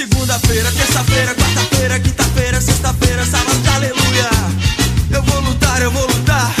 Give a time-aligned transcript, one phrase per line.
[0.00, 4.30] segunda-feira, terça-feira, quarta-feira, quinta-feira, sexta-feira, sábado, aleluia.
[5.14, 6.56] Eu vou lutar, eu vou lutar.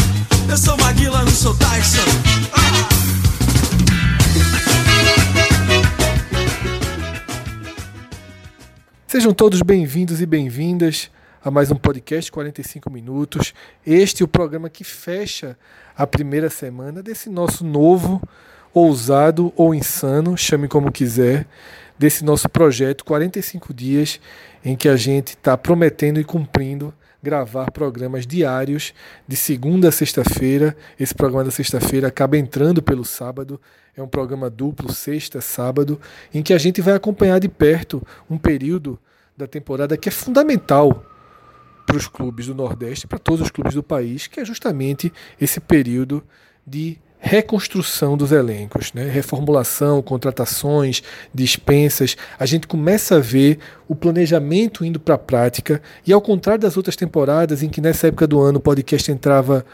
[0.46, 2.04] Eu sou Maguila, não sou Tyson.
[9.06, 11.10] Sejam todos bem-vindos e bem-vindas
[11.42, 13.54] a mais um podcast 45 minutos.
[13.86, 15.56] Este é o programa que fecha
[15.96, 18.20] a primeira semana desse nosso novo,
[18.74, 21.46] ousado ou insano, chame como quiser,
[22.00, 24.18] desse nosso projeto 45 dias
[24.64, 28.94] em que a gente está prometendo e cumprindo gravar programas diários
[29.28, 30.74] de segunda a sexta-feira.
[30.98, 33.60] Esse programa da sexta-feira acaba entrando pelo sábado.
[33.94, 36.00] É um programa duplo, sexta, sábado,
[36.32, 38.98] em que a gente vai acompanhar de perto um período
[39.36, 41.04] da temporada que é fundamental
[41.84, 45.60] para os clubes do Nordeste, para todos os clubes do país, que é justamente esse
[45.60, 46.24] período
[46.66, 49.04] de reconstrução dos elencos, né?
[49.04, 52.16] reformulação, contratações, dispensas.
[52.38, 56.76] A gente começa a ver o planejamento indo para a prática, e ao contrário das
[56.76, 59.64] outras temporadas, em que nessa época do ano o podcast entrava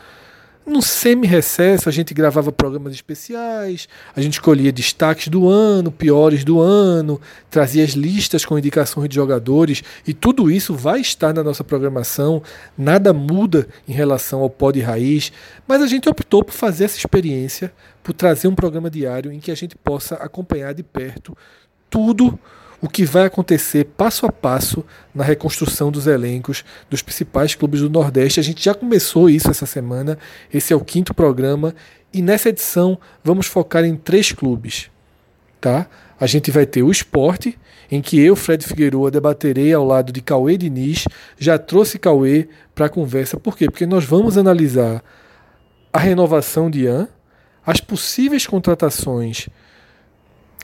[0.67, 6.61] no semi-recesso, a gente gravava programas especiais, a gente escolhia destaques do ano, piores do
[6.61, 11.62] ano, trazia as listas com indicações de jogadores, e tudo isso vai estar na nossa
[11.62, 12.42] programação,
[12.77, 15.33] nada muda em relação ao pod raiz,
[15.69, 19.53] mas a gente optou por fazer essa experiência, por trazer um programa diário em que
[19.53, 21.36] a gente possa acompanhar de perto
[21.89, 22.39] tudo
[22.81, 27.91] o que vai acontecer passo a passo na reconstrução dos elencos dos principais clubes do
[27.91, 28.41] Nordeste.
[28.41, 30.19] A gente já começou isso essa semana,
[30.53, 31.75] esse é o quinto programa,
[32.13, 34.91] e nessa edição vamos focar em três clubes.
[35.61, 35.87] Tá?
[36.19, 37.59] A gente vai ter o esporte,
[37.91, 41.05] em que eu, Fred Figueroa, debaterei ao lado de Cauê Diniz.
[41.39, 43.67] Já trouxe Cauê para a conversa, por quê?
[43.67, 45.03] Porque nós vamos analisar
[45.93, 47.09] a renovação de Ian,
[47.65, 49.49] as possíveis contratações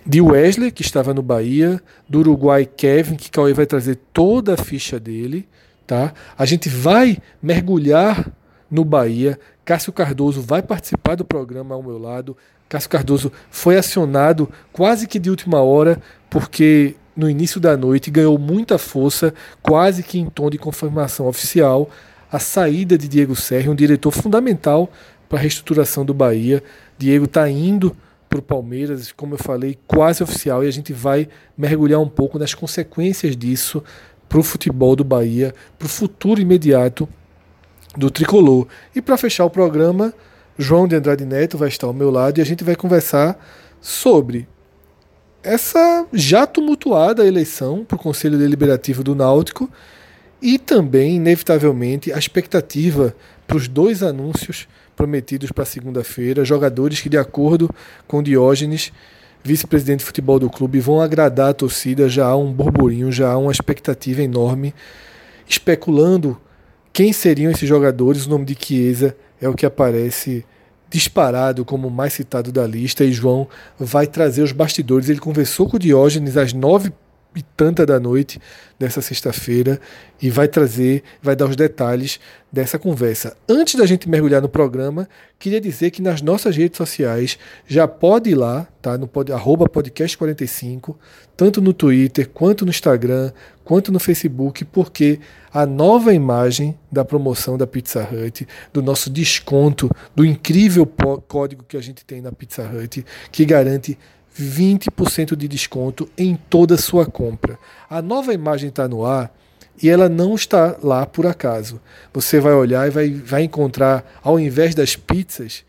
[0.05, 4.57] de Wesley, que estava no Bahia, do Uruguai Kevin, que Cauê vai trazer toda a
[4.57, 5.49] ficha dele.
[5.87, 6.13] Tá?
[6.37, 8.31] A gente vai mergulhar
[8.71, 9.39] no Bahia.
[9.65, 12.37] Cássio Cardoso vai participar do programa ao meu lado.
[12.69, 16.01] Cássio Cardoso foi acionado quase que de última hora,
[16.31, 21.91] porque no início da noite ganhou muita força, quase que em tom de confirmação oficial,
[22.31, 24.91] a saída de Diego Serra, um diretor fundamental
[25.29, 26.63] para a reestruturação do Bahia.
[26.99, 27.95] Diego está indo
[28.33, 32.39] para o Palmeiras, como eu falei, quase oficial, e a gente vai mergulhar um pouco
[32.39, 33.85] nas consequências disso
[34.27, 37.07] para o futebol do Bahia, para o futuro imediato
[37.95, 38.67] do tricolor.
[38.95, 40.15] E para fechar o programa,
[40.57, 43.39] João de Andrade Neto vai estar ao meu lado e a gente vai conversar
[43.83, 44.49] sobre
[45.43, 49.69] essa já tumultuada eleição para o Conselho Deliberativo do Náutico
[50.41, 53.15] e também, inevitavelmente, a expectativa
[53.47, 54.67] para os dois anúncios
[54.97, 57.69] prometidos para segunda-feira, jogadores que, de acordo
[58.07, 58.93] com Diógenes,
[59.43, 62.09] vice-presidente de futebol do clube, vão agradar a torcida.
[62.09, 64.75] Já há um burburinho, já há uma expectativa enorme,
[65.49, 66.41] especulando
[66.93, 68.27] quem seriam esses jogadores.
[68.27, 70.45] O nome de Chiesa é o que aparece
[70.89, 73.49] disparado como o mais citado da lista e João
[73.79, 75.09] vai trazer os bastidores.
[75.09, 76.93] Ele conversou com Diógenes às nove
[77.35, 78.41] e tanta da noite
[78.79, 79.81] dessa sexta-feira
[80.21, 82.21] e vai trazer, vai dar os detalhes
[82.51, 83.37] dessa conversa.
[83.49, 88.31] Antes da gente mergulhar no programa, queria dizer que nas nossas redes sociais já pode
[88.31, 88.99] ir lá, tá?
[88.99, 90.95] No pod, arroba podcast45,
[91.37, 93.33] tanto no Twitter, quanto no Instagram,
[93.65, 95.19] quanto no Facebook, porque
[95.53, 100.87] a nova imagem da promoção da Pizza Hut, do nosso desconto, do incrível
[101.29, 103.99] código que a gente tem na Pizza Hut, que garante
[104.39, 107.59] 20% de desconto em toda a sua compra.
[107.89, 109.35] A nova imagem está no ar
[109.83, 111.81] e ela não está lá por acaso.
[112.13, 115.65] Você vai olhar e vai, vai encontrar, ao invés das pizzas,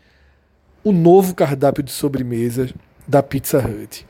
[0.82, 2.68] o novo cardápio de sobremesa
[3.06, 4.06] da Pizza Hut.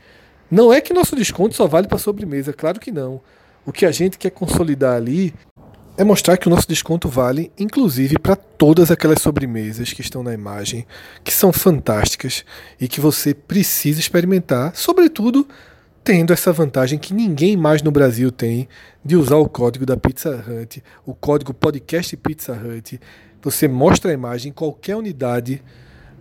[0.49, 3.21] Não é que nosso desconto só vale para sobremesa, claro que não.
[3.65, 5.33] O que a gente quer consolidar ali
[5.97, 10.33] é mostrar que o nosso desconto vale, inclusive, para todas aquelas sobremesas que estão na
[10.33, 10.85] imagem,
[11.23, 12.43] que são fantásticas
[12.79, 15.47] e que você precisa experimentar, sobretudo
[16.03, 18.67] tendo essa vantagem que ninguém mais no Brasil tem
[19.03, 22.99] de usar o código da Pizza Hut, o código podcast Pizza Hut.
[23.41, 25.63] Você mostra a imagem em qualquer unidade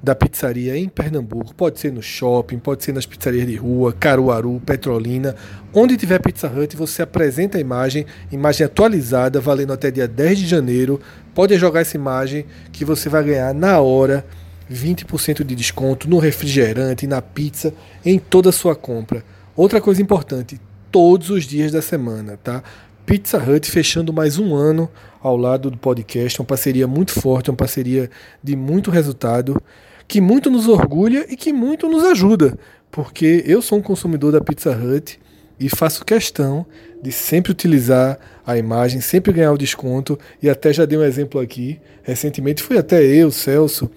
[0.04, 1.54] da pizzaria em Pernambuco.
[1.54, 5.34] Pode ser no shopping, pode ser nas pizzarias de rua, Caruaru, Petrolina.
[5.72, 10.46] Onde tiver Pizza Hut, você apresenta a imagem, imagem atualizada, valendo até dia 10 de
[10.46, 11.00] janeiro.
[11.34, 14.24] Pode jogar essa imagem que você vai ganhar na hora
[14.70, 17.72] 20% de desconto no refrigerante, na pizza,
[18.04, 19.24] em toda a sua compra.
[19.56, 20.60] Outra coisa importante,
[20.92, 22.62] todos os dias da semana, tá?
[23.06, 24.88] Pizza Hut fechando mais um ano
[25.22, 28.10] ao lado do podcast, uma parceria muito forte, uma parceria
[28.42, 29.60] de muito resultado
[30.06, 32.58] que muito nos orgulha e que muito nos ajuda,
[32.90, 35.18] porque eu sou um consumidor da Pizza Hut
[35.58, 36.66] e faço questão
[37.02, 41.40] de sempre utilizar a imagem, sempre ganhar o desconto e até já dei um exemplo
[41.40, 41.80] aqui.
[42.02, 43.90] Recentemente fui até eu, Celso,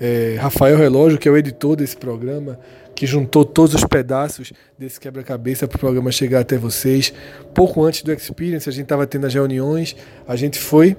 [0.00, 2.58] é, Rafael Relógio, que é o editor desse programa,
[2.94, 7.12] que juntou todos os pedaços desse quebra-cabeça para o programa chegar até vocês.
[7.54, 9.94] Pouco antes do Experience, a gente estava tendo as reuniões,
[10.26, 10.96] a gente foi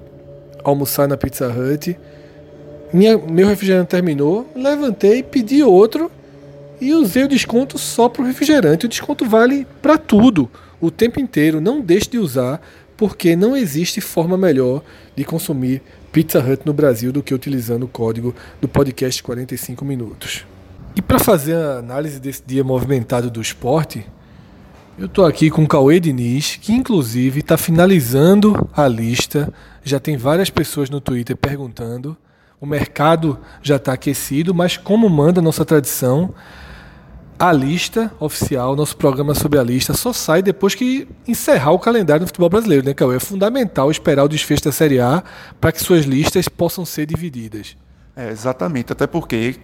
[0.63, 1.97] almoçar na Pizza Hut.
[2.91, 6.11] Minha, meu refrigerante terminou, levantei, pedi outro
[6.81, 8.85] e usei o desconto só para o refrigerante.
[8.85, 10.49] O desconto vale para tudo,
[10.81, 11.61] o tempo inteiro.
[11.61, 12.61] Não deixe de usar,
[12.97, 14.81] porque não existe forma melhor
[15.15, 15.81] de consumir
[16.11, 20.45] Pizza Hut no Brasil do que utilizando o código do podcast 45 minutos.
[20.95, 24.05] E para fazer a análise desse dia movimentado do esporte,
[24.97, 29.53] eu estou aqui com o Cauê Diniz, que inclusive está finalizando a lista.
[29.83, 32.17] Já tem várias pessoas no Twitter perguntando.
[32.61, 36.33] O mercado já está aquecido, mas como manda a nossa tradição,
[37.39, 42.25] a lista oficial, nosso programa sobre a lista, só sai depois que encerrar o calendário
[42.25, 43.15] do futebol brasileiro, né, Cauê?
[43.15, 45.23] É fundamental esperar o desfecho da Série A
[45.61, 47.77] para que suas listas possam ser divididas.
[48.13, 49.55] É, exatamente, até porque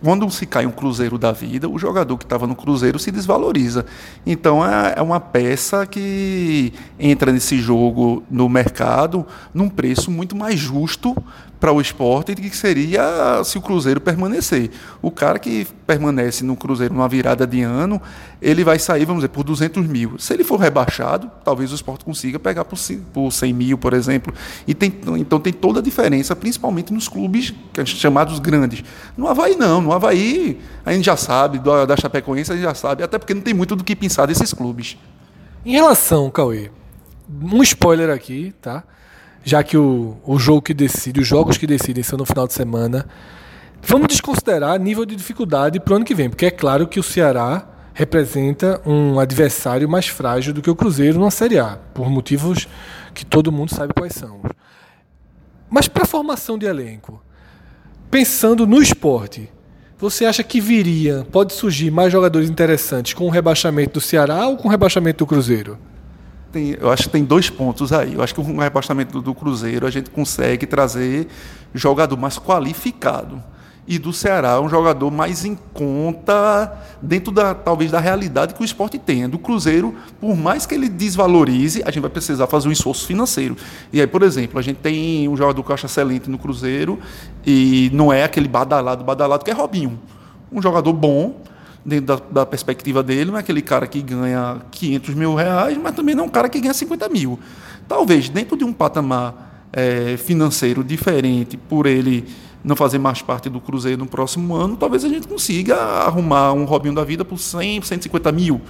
[0.00, 3.84] quando se cai um cruzeiro da vida, o jogador que estava no cruzeiro se desvaloriza.
[4.26, 10.58] Então é, é uma peça que entra nesse jogo no mercado num preço muito mais
[10.58, 11.14] justo
[11.62, 14.68] para o esporte que seria se o Cruzeiro permanecer.
[15.00, 18.02] O cara que permanece no Cruzeiro numa virada de ano,
[18.40, 20.18] ele vai sair, vamos dizer, por 200 mil.
[20.18, 22.76] Se ele for rebaixado, talvez o esporte consiga pegar por
[23.30, 24.34] 100 mil, por exemplo.
[24.66, 27.54] E tem, então tem toda a diferença, principalmente nos clubes
[27.84, 28.82] chamados grandes.
[29.16, 29.81] No Havaí, não.
[29.82, 33.42] No Havaí, a gente já sabe, da Chapecoense, a gente já sabe, até porque não
[33.42, 34.96] tem muito do que pensar desses clubes.
[35.64, 36.70] Em relação, Cauê,
[37.42, 38.84] um spoiler aqui, tá?
[39.44, 42.52] já que o, o jogo que decide, os jogos que decidem são no final de
[42.52, 43.06] semana,
[43.82, 47.02] vamos desconsiderar nível de dificuldade para o ano que vem, porque é claro que o
[47.02, 52.68] Ceará representa um adversário mais frágil do que o Cruzeiro na Série A, por motivos
[53.12, 54.40] que todo mundo sabe quais são.
[55.68, 57.22] Mas para a formação de elenco,
[58.10, 59.50] pensando no esporte,
[60.10, 64.56] você acha que viria, pode surgir mais jogadores interessantes com o rebaixamento do Ceará ou
[64.56, 65.78] com o rebaixamento do Cruzeiro?
[66.52, 68.14] tem, eu acho que tem dois pontos aí.
[68.14, 71.26] Eu acho que com o rebaixamento do, do Cruzeiro a gente consegue trazer
[71.74, 73.42] jogador mais qualificado.
[73.86, 78.64] E do Ceará um jogador mais em conta dentro da talvez da realidade que o
[78.64, 79.28] esporte tem.
[79.28, 83.56] Do Cruzeiro, por mais que ele desvalorize, a gente vai precisar fazer um esforço financeiro.
[83.92, 86.98] E aí, por exemplo, a gente tem um jogador que eu acho excelente no Cruzeiro
[87.44, 89.98] e não é aquele badalado, badalado que é Robinho.
[90.52, 91.42] Um jogador bom,
[91.84, 95.94] dentro da, da, perspectiva dele, não é aquele cara que ganha 500 mil reais, mas
[95.94, 97.38] também não é um cara que ganha 50 mil.
[97.88, 102.26] Talvez dentro de um patamar é, financeiro diferente, por ele
[102.64, 106.64] não fazer mais parte do Cruzeiro no próximo ano, talvez a gente consiga arrumar um
[106.64, 108.60] Robinho da vida por 100, 150 mil,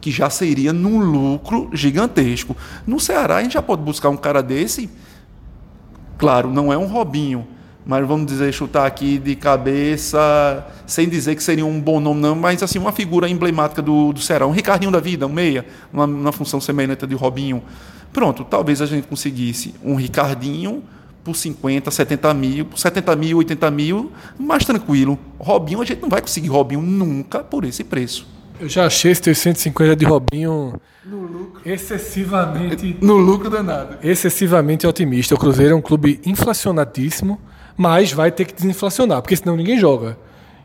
[0.00, 2.56] que já seria num lucro gigantesco.
[2.86, 4.90] No Ceará, a gente já pode buscar um cara desse,
[6.18, 7.46] claro, não é um Robinho,
[7.84, 12.34] mas vamos dizer, chutar aqui de cabeça, sem dizer que seria um bom nome, não,
[12.34, 16.04] mas assim, uma figura emblemática do, do Ceará, um Ricardinho da vida, um meia, uma,
[16.04, 17.62] uma função semelhante de Robinho.
[18.12, 20.82] Pronto, talvez a gente conseguisse um Ricardinho
[21.26, 25.18] por 50, 70 mil, por 70 mil, 80 mil, mais tranquilo.
[25.38, 28.26] Robinho, a gente não vai conseguir Robinho nunca por esse preço.
[28.60, 31.60] Eu já achei esse 150 de Robinho no lucro.
[31.64, 32.96] excessivamente.
[33.02, 33.98] No lucro danado.
[34.02, 35.34] Excessivamente otimista.
[35.34, 37.38] O Cruzeiro é um clube inflacionadíssimo
[37.76, 40.16] mas vai ter que desinflacionar, porque senão ninguém joga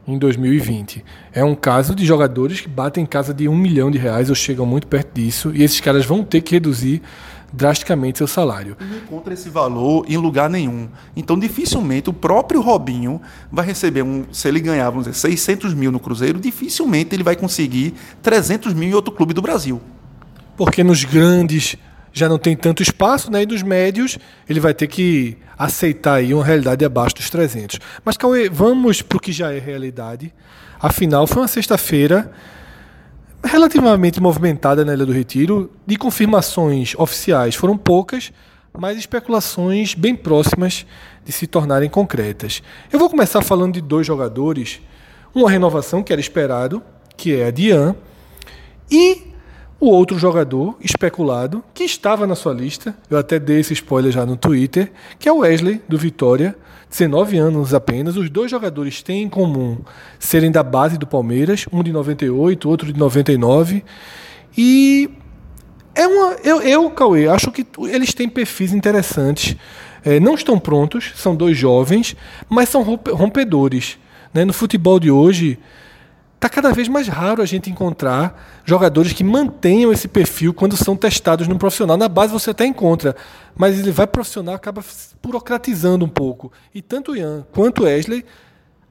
[0.07, 1.03] em 2020.
[1.33, 4.35] É um caso de jogadores que batem em casa de um milhão de reais ou
[4.35, 7.01] chegam muito perto disso, e esses caras vão ter que reduzir
[7.51, 8.77] drasticamente seu salário.
[8.79, 10.87] E não encontra esse valor em lugar nenhum.
[11.15, 15.91] Então, dificilmente o próprio Robinho vai receber, um, se ele ganhar, vamos dizer, 600 mil
[15.91, 19.81] no Cruzeiro, dificilmente ele vai conseguir 300 mil em outro clube do Brasil.
[20.55, 21.75] Porque nos grandes
[22.13, 23.43] já não tem tanto espaço, né?
[23.43, 24.17] E dos médios
[24.47, 27.79] ele vai ter que aceitar aí uma realidade abaixo dos 300.
[28.03, 30.33] Mas Cauê, vamos para o que já é realidade.
[30.79, 32.31] Afinal, foi uma sexta-feira
[33.43, 35.71] relativamente movimentada na Ilha do Retiro.
[35.85, 38.31] De confirmações oficiais foram poucas,
[38.77, 40.85] mas especulações bem próximas
[41.25, 42.61] de se tornarem concretas.
[42.91, 44.81] Eu vou começar falando de dois jogadores,
[45.33, 46.81] uma renovação que era esperado,
[47.17, 47.95] que é a Dian,
[48.89, 49.31] e
[49.79, 54.25] o outro jogador especulado, que estava na sua lista, eu até dei esse spoiler já
[54.25, 56.55] no Twitter, que é o Wesley, do Vitória,
[56.91, 58.17] 19 anos apenas.
[58.17, 59.77] Os dois jogadores têm em comum
[60.19, 63.83] serem da base do Palmeiras, um de 98, outro de 99.
[64.55, 65.09] E
[65.95, 66.35] é uma.
[66.43, 69.55] Eu, eu Cauê, acho que eles têm perfis interessantes.
[70.03, 72.15] É, não estão prontos, são dois jovens,
[72.49, 73.97] mas são rompedores.
[74.33, 74.43] Né?
[74.43, 75.57] No futebol de hoje
[76.41, 80.97] Está cada vez mais raro a gente encontrar jogadores que mantenham esse perfil quando são
[80.97, 81.95] testados no profissional.
[81.97, 83.15] Na base você até encontra,
[83.55, 84.83] mas ele vai profissional acaba
[85.21, 86.51] burocratizando um pouco.
[86.73, 88.25] E tanto o Ian quanto o Wesley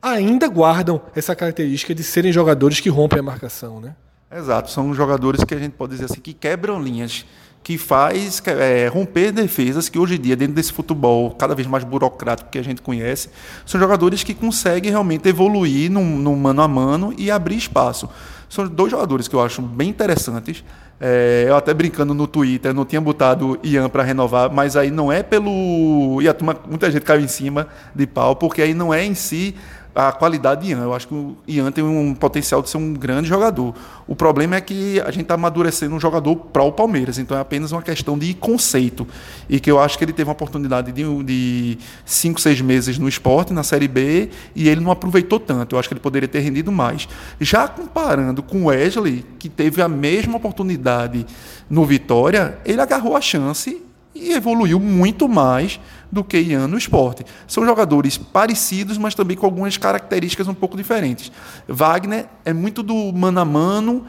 [0.01, 3.97] ainda guardam essa característica de serem jogadores que rompem a marcação, né?
[4.31, 7.27] Exato, são jogadores que a gente pode dizer assim que quebram linhas
[7.63, 11.85] que faz é, romper defesas que hoje em dia, dentro desse futebol cada vez mais
[11.85, 13.29] burocrático que a gente conhece,
[13.67, 18.09] são jogadores que conseguem realmente evoluir no, no mano a mano e abrir espaço.
[18.49, 20.65] São dois jogadores que eu acho bem interessantes.
[21.03, 25.11] É, eu até brincando no Twitter, não tinha botado Ian para renovar, mas aí não
[25.11, 26.21] é pelo.
[26.21, 29.15] E a turma, muita gente caiu em cima de pau, porque aí não é em
[29.15, 29.55] si
[29.95, 30.83] a qualidade de Ian.
[30.83, 33.75] Eu acho que o Ian tem um potencial de ser um grande jogador.
[34.07, 37.41] O problema é que a gente está amadurecendo um jogador para o Palmeiras, então é
[37.41, 39.07] apenas uma questão de conceito.
[39.49, 43.09] E que eu acho que ele teve uma oportunidade de, de cinco, seis meses no
[43.09, 45.75] esporte, na Série B, e ele não aproveitou tanto.
[45.75, 47.09] Eu acho que ele poderia ter rendido mais.
[47.41, 51.27] Já comparando com o Wesley, que teve a mesma oportunidade
[51.69, 57.25] no Vitória, ele agarrou a chance e evoluiu muito mais do que Ian no esporte.
[57.47, 61.31] São jogadores parecidos, mas também com algumas características um pouco diferentes.
[61.69, 64.05] Wagner é muito do mano a mano,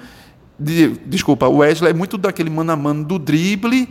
[0.59, 3.87] de, desculpa, Wesley é muito daquele mano a mano do drible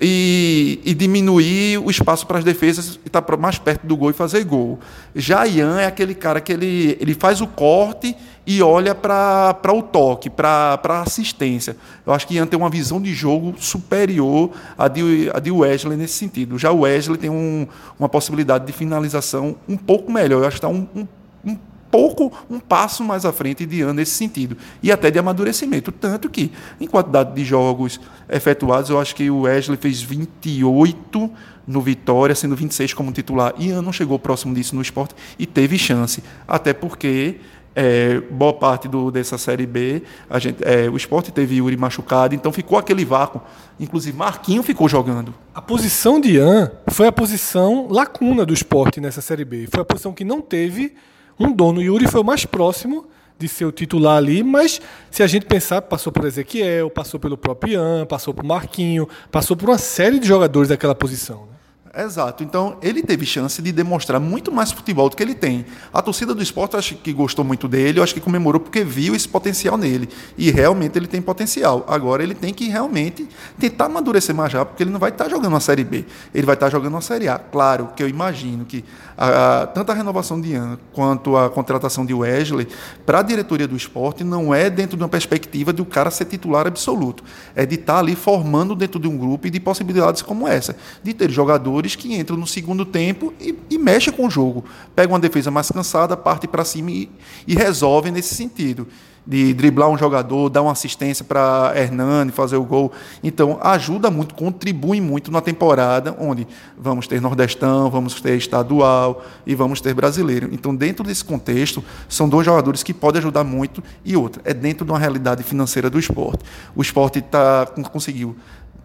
[0.00, 4.10] e, e diminuir o espaço para as defesas e estar tá mais perto do gol
[4.10, 4.78] e fazer gol.
[5.14, 8.16] Já Ian é aquele cara que ele, ele faz o corte
[8.46, 11.76] e olha para o toque, para a assistência.
[12.06, 15.96] Eu acho que Ian tem uma visão de jogo superior à de, à de Wesley
[15.96, 16.58] nesse sentido.
[16.58, 17.66] Já o Wesley tem um,
[17.98, 20.42] uma possibilidade de finalização um pouco melhor.
[20.42, 21.06] Eu acho que está um, um,
[21.44, 21.56] um
[21.90, 24.56] pouco, um passo mais à frente de Ian nesse sentido.
[24.82, 25.90] E até de amadurecimento.
[25.90, 31.30] Tanto que, em quantidade de jogos efetuados, eu acho que o Wesley fez 28
[31.66, 33.54] no Vitória, sendo 26 como titular.
[33.58, 36.22] Ian não chegou próximo disso no esporte e teve chance.
[36.46, 37.36] Até porque
[37.74, 42.34] é, boa parte do, dessa Série B, a gente, é, o esporte teve Yuri machucado,
[42.34, 43.40] então ficou aquele vácuo.
[43.78, 45.32] Inclusive, Marquinho ficou jogando.
[45.54, 49.68] A posição de Ian foi a posição lacuna do esporte nessa Série B.
[49.70, 50.94] Foi a posição que não teve
[51.40, 51.80] um dono.
[51.80, 53.06] Yuri foi o mais próximo
[53.38, 54.80] de ser o titular ali, mas
[55.10, 59.56] se a gente pensar, passou por Ezequiel, passou pelo próprio Ian, passou por Marquinho, passou
[59.56, 61.46] por uma série de jogadores daquela posição.
[61.46, 61.50] Né?
[61.96, 62.44] Exato.
[62.44, 65.66] Então, ele teve chance de demonstrar muito mais futebol do que ele tem.
[65.92, 69.12] A torcida do esporte acho que gostou muito dele, eu acho que comemorou porque viu
[69.12, 70.08] esse potencial nele.
[70.38, 71.84] E realmente ele tem potencial.
[71.88, 73.28] Agora ele tem que realmente
[73.58, 76.04] tentar amadurecer mais rápido, porque ele não vai estar jogando uma Série B.
[76.32, 77.38] Ele vai estar jogando uma Série A.
[77.38, 78.84] Claro que eu imagino que
[79.20, 82.66] a, a, tanto a renovação de Ian quanto a contratação de Wesley,
[83.04, 86.24] para a diretoria do esporte, não é dentro de uma perspectiva de o cara ser
[86.24, 87.22] titular absoluto.
[87.54, 90.74] É de estar ali formando dentro de um grupo e de possibilidades como essa.
[91.02, 94.64] De ter jogadores jogadores que entram no segundo tempo e, e mexem com o jogo.
[94.94, 97.10] Pegam uma defesa mais cansada, parte para cima e,
[97.46, 98.86] e resolvem nesse sentido.
[99.26, 102.92] De driblar um jogador, dar uma assistência para Hernani fazer o gol.
[103.22, 106.46] Então, ajuda muito, contribui muito na temporada, onde
[106.76, 110.48] vamos ter Nordestão, vamos ter estadual e vamos ter brasileiro.
[110.52, 113.82] Então, dentro desse contexto, são dois jogadores que podem ajudar muito.
[114.04, 116.44] E outra, é dentro de uma realidade financeira do esporte.
[116.74, 118.36] O esporte tá, conseguiu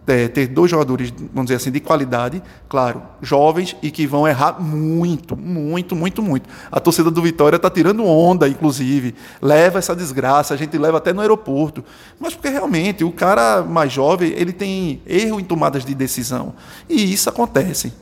[0.06, 4.60] é, ter dois jogadores, vamos dizer assim, de qualidade, claro, jovens e que vão errar
[4.60, 6.48] muito, muito, muito, muito.
[6.70, 11.12] A torcida do Vitória está tirando onda, inclusive, leva essa desgraça, a gente leva até
[11.12, 11.84] no aeroporto.
[12.20, 16.54] Mas porque realmente o cara mais jovem ele tem erro em tomadas de decisão.
[16.88, 17.92] E isso acontece.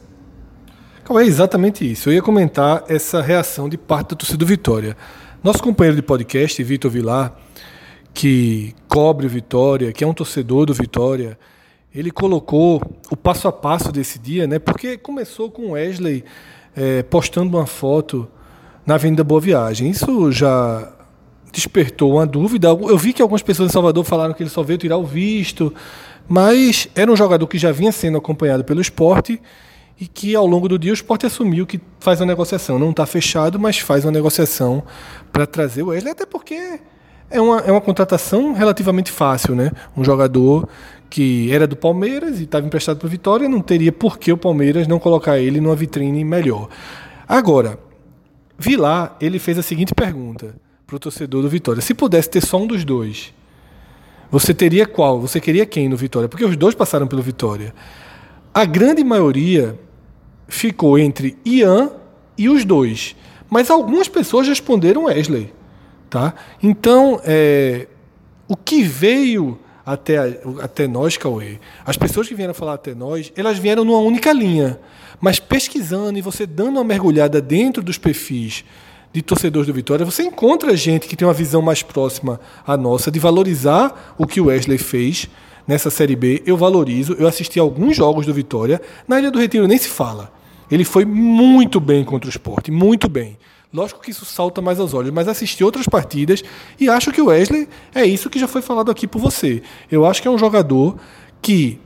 [1.10, 2.08] É exatamente isso.
[2.08, 4.96] Eu ia comentar essa reação de parte da torcida do Vitória.
[5.42, 7.34] Nosso companheiro de podcast, Vitor Vilar,
[8.14, 11.38] que cobre o Vitória, que é um torcedor do Vitória,
[11.94, 14.58] ele colocou o passo a passo desse dia, né?
[14.58, 16.24] Porque começou com Wesley
[16.74, 18.28] é, postando uma foto
[18.84, 19.90] na Avenida Boa Viagem.
[19.90, 20.92] Isso já
[21.52, 22.68] despertou uma dúvida.
[22.68, 25.72] Eu vi que algumas pessoas em Salvador falaram que ele só veio tirar o visto,
[26.28, 29.40] mas era um jogador que já vinha sendo acompanhado pelo esporte
[30.00, 32.76] e que ao longo do dia o esporte assumiu que faz uma negociação.
[32.76, 34.82] Não está fechado, mas faz uma negociação
[35.30, 36.80] para trazer o Wesley, até porque
[37.30, 39.70] é uma, é uma contratação relativamente fácil, né?
[39.96, 40.68] Um jogador
[41.14, 44.36] que era do Palmeiras e estava emprestado para o Vitória, não teria por que o
[44.36, 46.68] Palmeiras não colocar ele numa vitrine melhor.
[47.28, 47.78] Agora,
[48.58, 52.60] Vilar, ele fez a seguinte pergunta para o torcedor do Vitória: se pudesse ter só
[52.60, 53.32] um dos dois,
[54.28, 55.20] você teria qual?
[55.20, 56.28] Você queria quem no Vitória?
[56.28, 57.72] Porque os dois passaram pelo Vitória.
[58.52, 59.78] A grande maioria
[60.48, 61.92] ficou entre Ian
[62.36, 63.14] e os dois,
[63.48, 65.52] mas algumas pessoas responderam Wesley,
[66.10, 66.34] tá?
[66.60, 67.86] Então, é,
[68.48, 73.58] o que veio até, até nós, Cauê, as pessoas que vieram falar até nós, elas
[73.58, 74.78] vieram numa única linha.
[75.20, 78.64] Mas pesquisando e você dando uma mergulhada dentro dos perfis
[79.12, 83.10] de torcedores do Vitória, você encontra gente que tem uma visão mais próxima à nossa,
[83.10, 85.28] de valorizar o que o Wesley fez
[85.66, 86.42] nessa Série B.
[86.44, 88.80] Eu valorizo, eu assisti alguns jogos do Vitória.
[89.06, 90.32] Na Ilha do Retiro nem se fala.
[90.70, 93.36] Ele foi muito bem contra o esporte, muito bem.
[93.74, 96.44] Lógico que isso salta mais aos olhos, mas assisti outras partidas
[96.78, 99.64] e acho que o Wesley é isso que já foi falado aqui por você.
[99.90, 100.96] Eu acho que é um jogador
[101.42, 101.80] que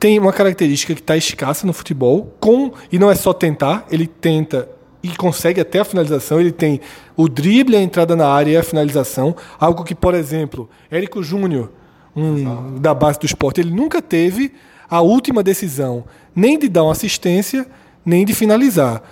[0.00, 4.06] tem uma característica que está escassa no futebol, com e não é só tentar, ele
[4.06, 4.70] tenta
[5.02, 6.40] e consegue até a finalização.
[6.40, 6.80] Ele tem
[7.14, 9.36] o drible, a entrada na área e a finalização.
[9.60, 11.70] Algo que, por exemplo, Érico Júnior,
[12.16, 14.54] um, da base do esporte, ele nunca teve
[14.88, 17.66] a última decisão, nem de dar uma assistência,
[18.02, 19.02] nem de finalizar.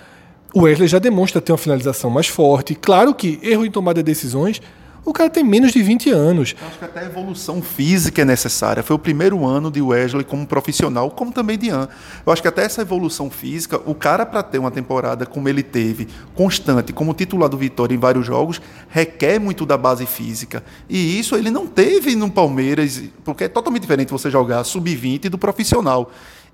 [0.57, 2.73] O Wesley já demonstra ter uma finalização mais forte.
[2.73, 4.59] Claro que erro em tomada de decisões
[5.07, 6.53] o cara tem menos de 20 anos.
[6.67, 8.83] Acho que até a evolução física é necessária.
[8.83, 11.87] Foi o primeiro ano de Wesley como profissional, como também de Ian.
[12.25, 15.63] Eu acho que até essa evolução física, o cara para ter uma temporada como ele
[15.63, 18.59] teve, constante, como titular do Vitória em vários jogos,
[18.89, 20.61] requer muito da base física.
[20.89, 25.37] E isso ele não teve no Palmeiras, porque é totalmente diferente você jogar sub-20 do
[25.37, 26.11] profissional.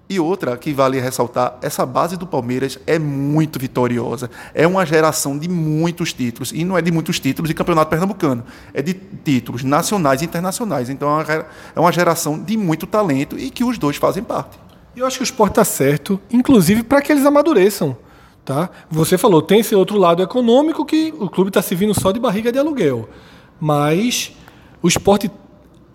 [0.10, 4.30] E outra que vale ressaltar, essa base do Palmeiras é muito vitoriosa.
[4.54, 6.52] É uma geração de muitos títulos.
[6.54, 8.44] E não é de muitos títulos de campeonato pernambucano.
[8.74, 10.90] É de títulos nacionais e internacionais.
[10.90, 11.10] Então
[11.76, 14.60] é uma geração de muito talento e que os dois fazem parte.
[14.96, 17.98] Eu acho que o esporte está certo, inclusive para que eles amadureçam.
[18.46, 18.70] Tá?
[18.92, 22.20] Você falou, tem esse outro lado econômico que o clube está se vindo só de
[22.20, 23.10] barriga de aluguel.
[23.60, 24.34] Mas
[24.82, 25.32] o esporte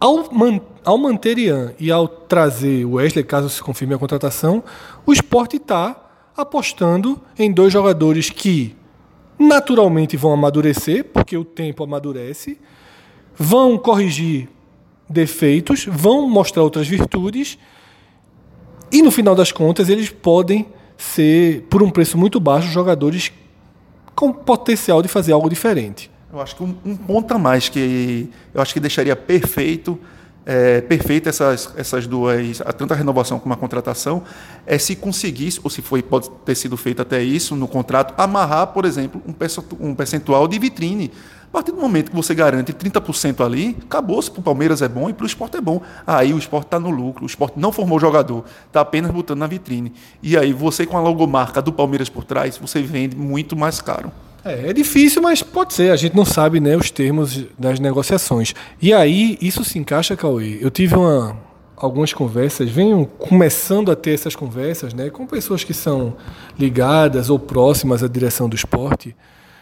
[0.00, 4.62] ao, man, ao manter Ian e ao trazer o Wesley, caso se confirme a contratação,
[5.04, 5.96] o esporte está
[6.36, 8.76] apostando em dois jogadores que
[9.38, 12.58] naturalmente vão amadurecer, porque o tempo amadurece,
[13.36, 14.48] vão corrigir
[15.08, 17.58] defeitos, vão mostrar outras virtudes,
[18.90, 23.32] e no final das contas eles podem ser, por um preço muito baixo, jogadores
[24.14, 26.10] com potencial de fazer algo diferente.
[26.32, 29.98] Eu acho que um, um ponto a mais que eu acho que deixaria perfeito
[30.48, 34.22] é, perfeita essas, essas duas, tanto a renovação como a contratação,
[34.66, 38.68] é se conseguisse, ou se foi, pode ter sido feito até isso no contrato, amarrar,
[38.68, 39.22] por exemplo,
[39.78, 41.12] um percentual de vitrine.
[41.48, 44.22] A partir do momento que você garante 30% ali, acabou.
[44.22, 45.82] Se para o Palmeiras é bom e para o esporte é bom.
[46.06, 49.46] Aí o esporte está no lucro, o esporte não formou jogador, está apenas botando na
[49.46, 49.92] vitrine.
[50.22, 54.10] E aí você, com a logomarca do Palmeiras por trás, você vende muito mais caro.
[54.48, 55.92] É, é difícil, mas pode ser.
[55.92, 58.54] A gente não sabe né, os termos das negociações.
[58.80, 60.58] E aí, isso se encaixa, Cauê.
[60.60, 61.36] Eu tive uma,
[61.76, 66.16] algumas conversas, venho começando a ter essas conversas né, com pessoas que são
[66.58, 69.14] ligadas ou próximas à direção do esporte,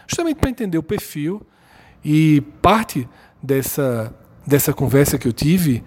[0.07, 1.41] justamente para entender o perfil.
[2.05, 3.09] E parte
[3.43, 5.83] dessa, dessa conversa que eu tive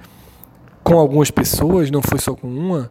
[0.84, 2.90] com algumas pessoas, não foi só com uma,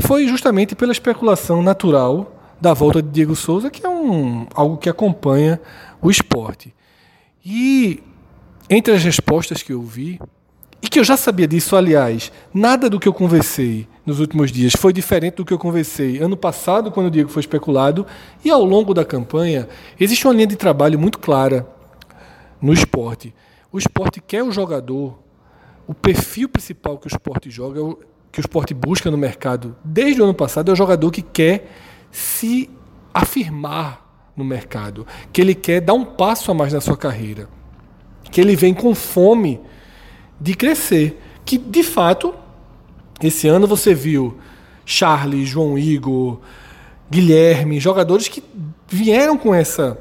[0.00, 4.88] foi justamente pela especulação natural da volta de Diego Souza, que é um, algo que
[4.88, 5.60] acompanha
[6.00, 6.74] o esporte.
[7.44, 8.02] E
[8.68, 10.18] entre as respostas que eu vi,
[10.82, 14.72] e que eu já sabia disso, aliás, nada do que eu conversei nos últimos dias
[14.78, 18.06] foi diferente do que eu conversei ano passado, quando o Diego foi especulado,
[18.44, 21.66] e ao longo da campanha, existe uma linha de trabalho muito clara
[22.60, 23.34] no esporte.
[23.72, 25.18] O esporte quer o jogador,
[25.86, 27.80] o perfil principal que o esporte joga,
[28.30, 31.70] que o esporte busca no mercado desde o ano passado, é o jogador que quer
[32.16, 32.70] se
[33.12, 37.46] afirmar no mercado, que ele quer dar um passo a mais na sua carreira,
[38.30, 39.60] que ele vem com fome
[40.40, 42.34] de crescer, que de fato
[43.22, 44.38] esse ano você viu
[44.86, 46.40] Charles, João Igor,
[47.10, 48.42] Guilherme, jogadores que
[48.88, 49.98] vieram com essa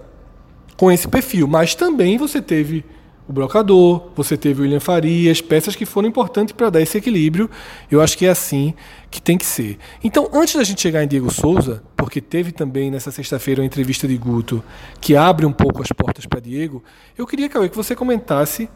[0.78, 2.86] com esse perfil, mas também você teve
[3.28, 7.50] o Brocador, você teve o William Farias, peças que foram importantes para dar esse equilíbrio.
[7.90, 8.74] Eu acho que é assim
[9.10, 9.80] que tem que ser.
[10.04, 14.08] Então, antes da gente chegar em Diego Souza, porque teve também nessa sexta-feira uma entrevista
[14.08, 14.64] de Guto
[15.02, 16.84] que abre um pouco as portas para Diego,
[17.18, 18.70] eu queria, Cauê, que você comentasse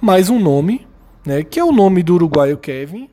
[0.00, 0.86] mais um nome,
[1.24, 3.08] né, que é o nome do uruguaio Kevin,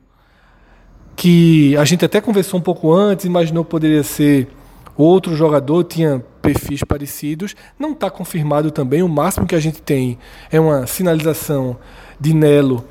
[1.16, 4.48] que a gente até conversou um pouco antes, imaginou que poderia ser
[4.96, 7.54] outro jogador, tinha perfis parecidos.
[7.78, 9.02] Não está confirmado também.
[9.02, 10.18] O máximo que a gente tem
[10.50, 11.76] é uma sinalização
[12.20, 12.84] de Nelo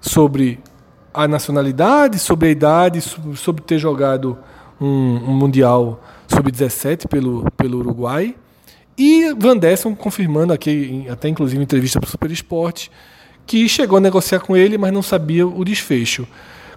[0.00, 0.60] sobre
[1.12, 4.38] a nacionalidade, sobre a idade, sobre ter jogado
[4.80, 8.34] um, um Mundial Sub-17 pelo, pelo Uruguai.
[8.96, 12.90] E Van Desson confirmando aqui, até inclusive em entrevista para o Super Esporte,
[13.46, 16.26] que chegou a negociar com ele, mas não sabia o desfecho.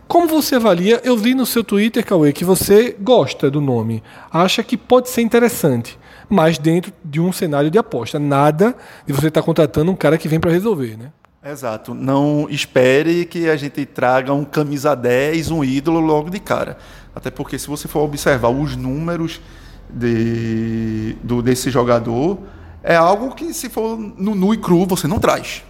[0.07, 1.01] Como você avalia?
[1.03, 5.21] Eu vi no seu Twitter, Cauê, que você gosta do nome, acha que pode ser
[5.21, 5.97] interessante
[6.33, 8.17] mas dentro de um cenário de aposta.
[8.19, 11.11] Nada de você estar tá contratando um cara que vem para resolver, né?
[11.45, 11.93] Exato.
[11.93, 16.77] Não espere que a gente traga um camisa 10, um ídolo logo de cara.
[17.13, 19.41] Até porque se você for observar os números
[19.89, 22.39] de, do, desse jogador,
[22.81, 25.63] é algo que, se for no nu e cru, você não traz.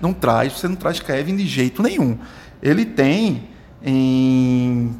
[0.00, 2.18] Não traz, você não traz Kevin de jeito nenhum.
[2.60, 3.48] Ele tem
[3.82, 4.94] em.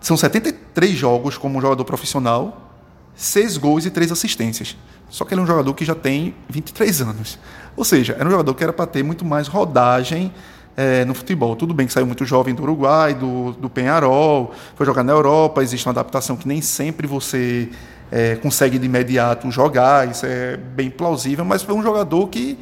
[0.00, 2.70] São 73 jogos como jogador profissional,
[3.14, 4.76] 6 gols e 3 assistências.
[5.08, 7.38] Só que ele é um jogador que já tem 23 anos.
[7.76, 10.32] Ou seja, era um jogador que era para ter muito mais rodagem
[10.76, 11.54] é, no futebol.
[11.54, 15.62] Tudo bem que saiu muito jovem do Uruguai, do, do Penharol, foi jogar na Europa,
[15.62, 17.68] existe uma adaptação que nem sempre você
[18.10, 22.58] é, consegue de imediato jogar, isso é bem plausível, mas foi um jogador que,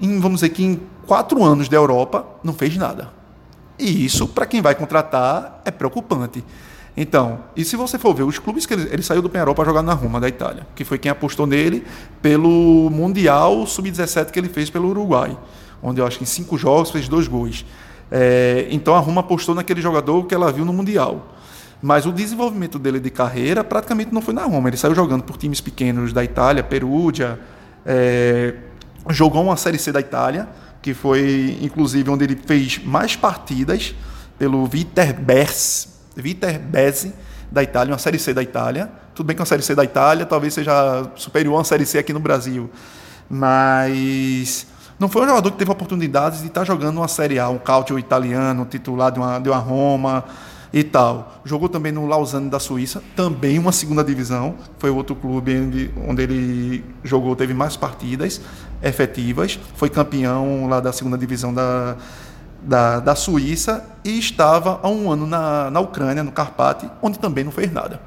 [0.00, 3.10] em, vamos dizer que em quatro anos da Europa, não fez nada.
[3.78, 6.44] E isso, para quem vai contratar, é preocupante.
[6.96, 9.66] Então, e se você for ver os clubes que ele, ele saiu do Penharol para
[9.66, 11.84] jogar na Roma, da Itália, que foi quem apostou nele
[12.22, 15.36] pelo Mundial Sub-17 que ele fez pelo Uruguai
[15.82, 17.64] onde eu acho que em cinco jogos fez dois gols.
[18.10, 21.34] É, então a Roma apostou naquele jogador que ela viu no Mundial.
[21.82, 24.68] Mas o desenvolvimento dele de carreira praticamente não foi na Roma.
[24.68, 27.38] Ele saiu jogando por times pequenos da Itália, Perugia,
[27.84, 28.54] é,
[29.10, 30.48] jogou uma Série C da Itália,
[30.86, 33.92] que foi inclusive onde ele fez mais partidas
[34.38, 35.88] pelo Viterbese,
[37.50, 38.88] da Itália, uma Série C da Itália.
[39.12, 41.98] Tudo bem que uma Série C da Itália talvez seja superior a uma Série C
[41.98, 42.70] aqui no Brasil,
[43.28, 44.64] mas
[44.96, 47.98] não foi um jogador que teve oportunidades de estar jogando uma Série A, um Calcio
[47.98, 50.24] italiano, titular de uma, de uma Roma
[50.72, 51.40] e tal.
[51.44, 54.54] Jogou também no Lausanne da Suíça, também uma segunda divisão.
[54.78, 58.40] Foi outro clube onde, onde ele jogou, teve mais partidas
[58.82, 59.58] efetivas.
[59.74, 61.96] Foi campeão lá da segunda divisão da,
[62.62, 67.44] da, da Suíça e estava há um ano na, na Ucrânia, no Carpati, onde também
[67.44, 68.00] não fez nada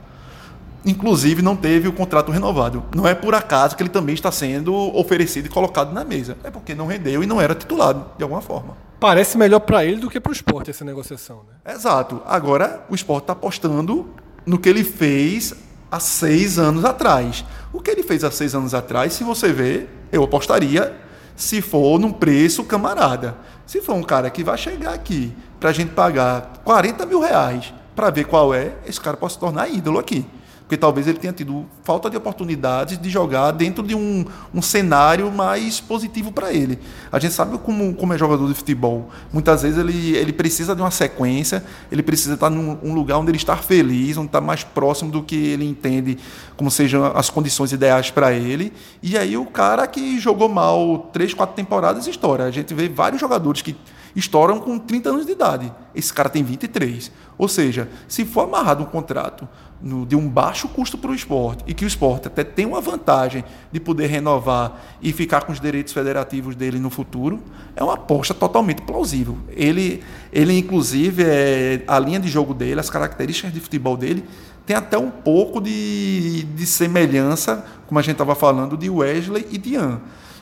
[0.86, 2.84] inclusive não teve o contrato renovado.
[2.96, 6.38] Não é por acaso que ele também está sendo oferecido e colocado na mesa.
[6.44, 8.78] É porque não rendeu e não era titulado, de alguma forma.
[9.00, 11.44] Parece melhor para ele do que para o esporte essa negociação.
[11.48, 11.74] Né?
[11.74, 12.22] Exato.
[12.26, 14.10] Agora, o esporte está apostando
[14.46, 15.54] no que ele fez
[15.92, 17.46] há seis anos atrás.
[17.72, 20.96] O que ele fez há seis anos atrás, se você ver, eu apostaria
[21.36, 23.38] se for num preço camarada.
[23.66, 27.74] Se for um cara que vai chegar aqui para a gente pagar 40 mil reais
[27.96, 30.26] para ver qual é, esse cara pode se tornar ídolo aqui
[30.70, 35.32] porque talvez ele tenha tido falta de oportunidades de jogar dentro de um, um cenário
[35.32, 36.78] mais positivo para ele.
[37.12, 39.10] A gente sabe como, como é jogador de futebol.
[39.34, 43.32] Muitas vezes ele, ele precisa de uma sequência, ele precisa estar num um lugar onde
[43.32, 46.20] ele está feliz, onde está mais próximo do que ele entende
[46.56, 48.72] como sejam as condições ideais para ele.
[49.02, 52.44] E aí o cara que jogou mal três, quatro temporadas estoura.
[52.44, 53.76] A gente vê vários jogadores que
[54.16, 55.72] estouram com 30 anos de idade.
[55.94, 57.12] Esse cara tem 23.
[57.38, 59.48] Ou seja, se for amarrado um contrato
[59.82, 62.82] no, de um baixo custo para o esporte e que o esporte até tem uma
[62.82, 67.40] vantagem de poder renovar e ficar com os direitos federativos dele no futuro,
[67.76, 69.38] é uma aposta totalmente plausível.
[69.50, 74.26] Ele, ele inclusive, é, a linha de jogo dele, as características de futebol dele,
[74.66, 79.58] tem até um pouco de, de semelhança, como a gente estava falando, de Wesley e
[79.58, 80.00] de Ian.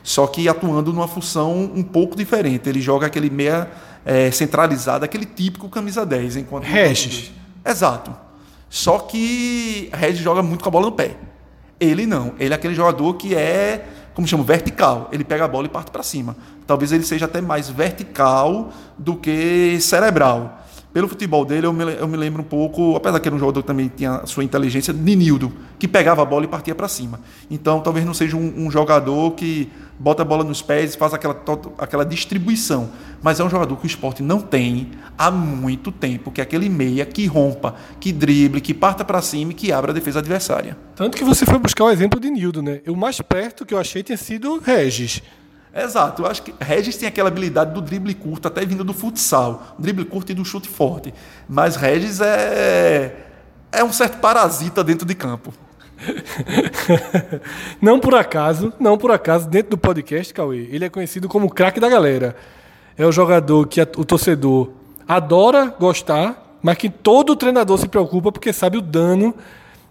[0.07, 2.69] Só que atuando numa função um pouco diferente.
[2.69, 3.69] Ele joga aquele meia
[4.05, 6.37] é, centralizado, aquele típico camisa 10.
[6.37, 7.29] Enquanto Regis.
[7.65, 8.15] Exato.
[8.69, 11.17] Só que Regis joga muito com a bola no pé.
[11.77, 12.31] Ele não.
[12.39, 15.09] Ele é aquele jogador que é, como chama, vertical.
[15.11, 16.37] Ele pega a bola e parte para cima.
[16.65, 20.65] Talvez ele seja até mais vertical do que cerebral.
[20.97, 23.61] Pelo futebol dele, eu me, eu me lembro um pouco, apesar que era um jogador
[23.61, 27.19] que também tinha sua inteligência, de Nildo, que pegava a bola e partia para cima.
[27.51, 31.13] Então, talvez não seja um, um jogador que bota a bola nos pés e faz
[31.13, 31.39] aquela,
[31.77, 32.89] aquela distribuição.
[33.21, 36.67] Mas é um jogador que o esporte não tem há muito tempo, que é aquele
[36.67, 40.75] meia que rompa, que drible, que parta para cima e que abra a defesa adversária.
[40.95, 42.81] Tanto que você foi buscar o exemplo de Nildo, né?
[42.87, 45.21] O mais perto que eu achei tinha sido Regis.
[45.77, 49.75] Exato, eu acho que Regis tem aquela habilidade do drible curto, até vindo do futsal,
[49.77, 51.13] drible curto e do chute forte.
[51.47, 53.15] Mas Regis é,
[53.71, 55.53] é um certo parasita dentro de campo.
[57.79, 61.49] não por acaso, não por acaso, dentro do podcast, Cauê, ele é conhecido como o
[61.49, 62.35] craque da galera.
[62.97, 64.71] É o jogador que o torcedor
[65.07, 69.35] adora gostar, mas que todo treinador se preocupa porque sabe o dano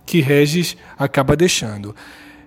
[0.05, 1.95] que Regis acaba deixando.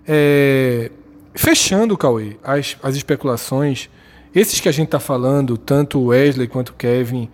[0.05, 0.91] É,
[1.33, 3.89] fechando, Cauê, as, as especulações,
[4.33, 7.29] esses que a gente está falando, tanto Wesley quanto Kevin,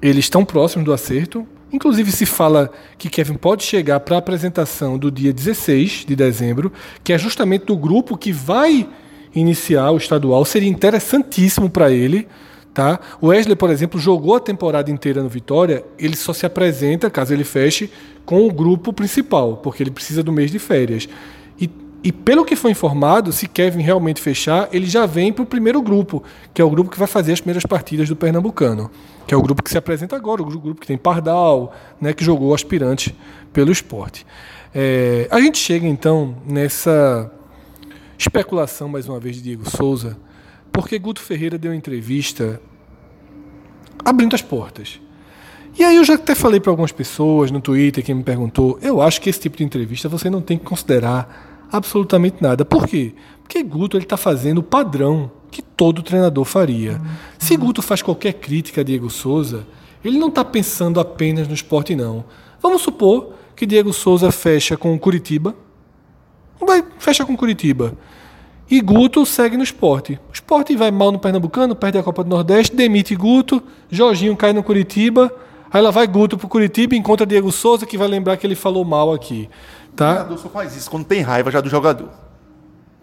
[0.00, 1.46] eles estão próximos do acerto.
[1.72, 6.72] Inclusive se fala que Kevin pode chegar para a apresentação do dia 16 de dezembro,
[7.02, 8.88] que é justamente do grupo que vai
[9.34, 10.44] iniciar o estadual.
[10.44, 12.28] Seria interessantíssimo para ele.
[12.74, 12.98] Tá?
[13.20, 17.34] O Wesley, por exemplo, jogou a temporada inteira no Vitória, ele só se apresenta, caso
[17.34, 17.90] ele feche,
[18.24, 21.06] com o grupo principal, porque ele precisa do mês de férias.
[22.04, 25.80] E, pelo que foi informado, se Kevin realmente fechar, ele já vem para o primeiro
[25.80, 28.90] grupo, que é o grupo que vai fazer as primeiras partidas do Pernambucano
[29.26, 32.24] que é o grupo que se apresenta agora, o grupo que tem Pardal, né, que
[32.24, 33.16] jogou aspirante
[33.52, 34.26] pelo esporte.
[34.74, 37.30] É, a gente chega então nessa
[38.18, 40.16] especulação mais uma vez de Diego Souza,
[40.70, 42.60] porque Guto Ferreira deu uma entrevista
[44.04, 45.00] abrindo as portas.
[45.78, 49.00] E aí eu já até falei para algumas pessoas no Twitter que me perguntou, eu
[49.00, 52.64] acho que esse tipo de entrevista você não tem que considerar absolutamente nada.
[52.64, 53.14] Por quê?
[53.42, 57.00] Porque Guto está fazendo o padrão que todo treinador faria.
[57.38, 59.66] Se Guto faz qualquer crítica a Diego Souza,
[60.04, 62.24] ele não está pensando apenas no esporte, não.
[62.60, 65.54] Vamos supor que Diego Souza fecha com Curitiba,
[66.60, 67.94] vai fecha com Curitiba.
[68.70, 70.18] E Guto segue no esporte.
[70.30, 74.52] O esporte vai mal no Pernambucano, perde a Copa do Nordeste, demite Guto, Jorginho cai
[74.52, 75.30] no Curitiba,
[75.70, 78.84] aí lá vai Guto pro Curitiba encontra Diego Souza, que vai lembrar que ele falou
[78.84, 79.48] mal aqui.
[79.92, 80.14] O Tá?
[80.14, 82.08] treinador só faz isso quando tem raiva já do jogador.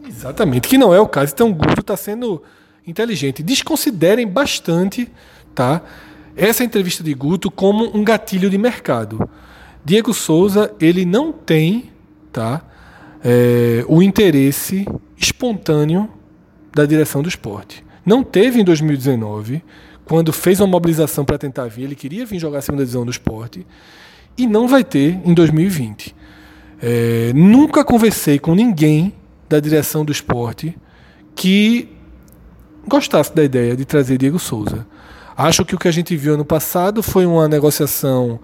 [0.05, 1.33] Exatamente, que não é o caso.
[1.33, 2.41] Então o Guto está sendo
[2.85, 3.43] inteligente.
[3.43, 5.11] Desconsiderem bastante
[5.53, 5.81] tá,
[6.35, 9.29] essa entrevista de Guto como um gatilho de mercado.
[9.83, 11.91] Diego Souza ele não tem
[12.31, 12.61] tá,
[13.23, 16.09] é, o interesse espontâneo
[16.73, 17.85] da direção do esporte.
[18.05, 19.63] Não teve em 2019,
[20.05, 23.11] quando fez uma mobilização para tentar vir, ele queria vir jogar a segunda divisão do
[23.11, 23.65] esporte,
[24.37, 26.15] e não vai ter em 2020.
[26.81, 29.13] É, nunca conversei com ninguém
[29.49, 30.77] da direção do esporte
[31.35, 31.89] que
[32.87, 34.85] gostasse da ideia de trazer Diego Souza.
[35.35, 38.39] Acho que o que a gente viu ano passado foi uma negociação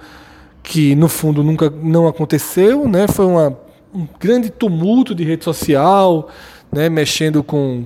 [0.63, 3.07] que no fundo nunca não aconteceu, né?
[3.07, 3.57] Foi uma,
[3.93, 6.29] um grande tumulto de rede social,
[6.71, 6.89] né?
[6.89, 7.85] Mexendo com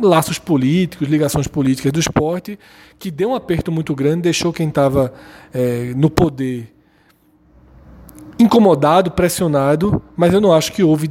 [0.00, 2.58] laços políticos, ligações políticas do esporte,
[2.98, 5.12] que deu um aperto muito grande, deixou quem estava
[5.52, 6.74] é, no poder
[8.44, 11.10] incomodado, pressionado, mas eu não acho que houve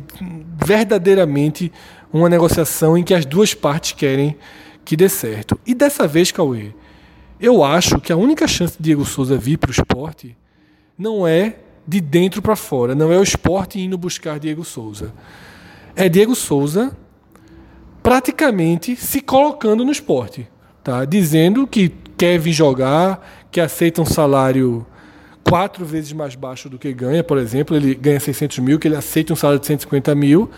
[0.64, 1.72] verdadeiramente
[2.12, 4.38] uma negociação em que as duas partes querem
[4.86, 5.60] que dê certo.
[5.66, 6.72] E dessa vez, Cauê,
[7.40, 10.38] eu acho que a única chance de Diego Souza vir para o esporte
[10.98, 15.12] não é de dentro para fora, não é o esporte indo buscar Diego Souza.
[15.96, 16.96] É Diego Souza
[18.02, 20.48] praticamente se colocando no esporte,
[20.84, 21.04] tá?
[21.04, 24.86] dizendo que quer vir jogar, que aceita um salário
[25.44, 28.96] quatro vezes mais baixo do que ganha, por exemplo, ele ganha 600 mil, que ele
[28.96, 30.50] aceita um salário de 150 mil,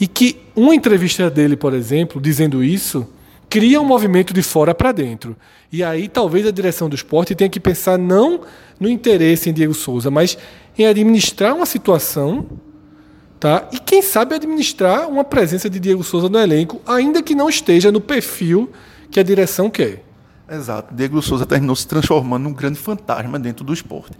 [0.00, 3.06] e que uma entrevista dele, por exemplo, dizendo isso,
[3.48, 5.36] cria um movimento de fora para dentro.
[5.72, 8.40] E aí talvez a direção do esporte tenha que pensar não
[8.78, 10.36] no interesse em Diego Souza, mas
[10.78, 12.46] em administrar uma situação
[13.40, 13.68] tá?
[13.72, 17.90] e quem sabe administrar uma presença de Diego Souza no elenco, ainda que não esteja
[17.90, 18.70] no perfil
[19.10, 20.05] que a direção quer.
[20.48, 20.94] Exato.
[20.94, 24.16] Diego Souza terminou se transformando num grande fantasma dentro do esporte.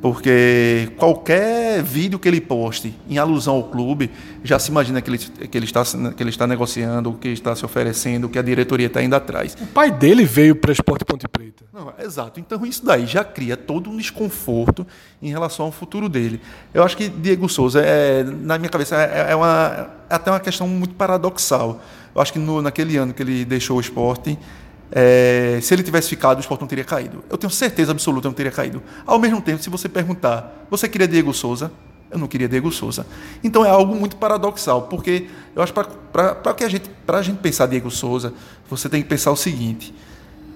[0.00, 4.10] Porque qualquer vídeo que ele poste em alusão ao clube,
[4.42, 7.64] já se imagina que ele, que ele, está, que ele está negociando, que está se
[7.66, 9.54] oferecendo, que a diretoria está indo atrás.
[9.60, 11.64] O pai dele veio para Esporte Ponte Preta.
[11.70, 12.40] Não, exato.
[12.40, 14.86] Então isso daí já cria todo um desconforto
[15.20, 16.40] em relação ao futuro dele.
[16.72, 20.40] Eu acho que Diego Souza, é, na minha cabeça, é, é uma, é até uma
[20.40, 21.78] questão muito paradoxal.
[22.14, 24.38] Eu acho que no, naquele ano que ele deixou o esporte,
[24.92, 27.22] é, se ele tivesse ficado, o esporte não teria caído.
[27.30, 28.82] Eu tenho certeza absoluta que não teria caído.
[29.06, 31.70] Ao mesmo tempo, se você perguntar, você queria Diego Souza?
[32.10, 33.06] Eu não queria Diego Souza.
[33.42, 35.80] Então é algo muito paradoxal, porque eu acho que
[36.12, 38.34] para a gente, a gente pensar Diego Souza,
[38.68, 39.94] você tem que pensar o seguinte: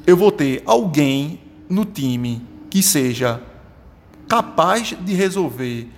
[0.05, 3.40] eu vou ter alguém no time que seja
[4.29, 5.88] capaz de resolver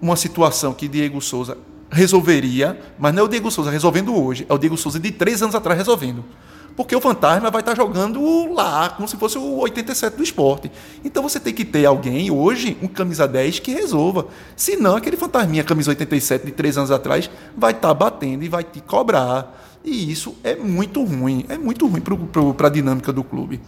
[0.00, 1.56] uma situação que Diego Souza
[1.90, 5.42] resolveria, mas não é o Diego Souza resolvendo hoje, é o Diego Souza de três
[5.42, 6.22] anos atrás resolvendo
[6.78, 10.70] porque o fantasma vai estar jogando lá, como se fosse o 87 do esporte.
[11.04, 14.28] Então você tem que ter alguém hoje, um camisa 10, que resolva.
[14.54, 18.80] Senão, aquele fantasminha, camisa 87 de três anos atrás, vai estar batendo e vai te
[18.80, 19.60] cobrar.
[19.84, 23.60] E isso é muito ruim, é muito ruim para a dinâmica do clube.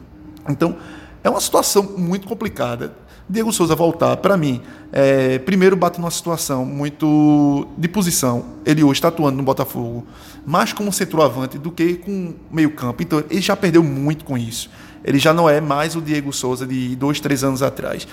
[0.48, 0.76] Então,
[1.24, 2.94] é uma situação muito complicada.
[3.30, 4.60] Diego Souza voltar, para mim,
[4.92, 8.44] é, primeiro bate numa situação muito de posição.
[8.66, 10.04] Ele hoje está atuando no Botafogo
[10.44, 13.04] mais como centroavante do que com meio campo.
[13.04, 14.68] Então, ele já perdeu muito com isso.
[15.04, 18.06] Ele já não é mais o Diego Souza de dois, três anos atrás.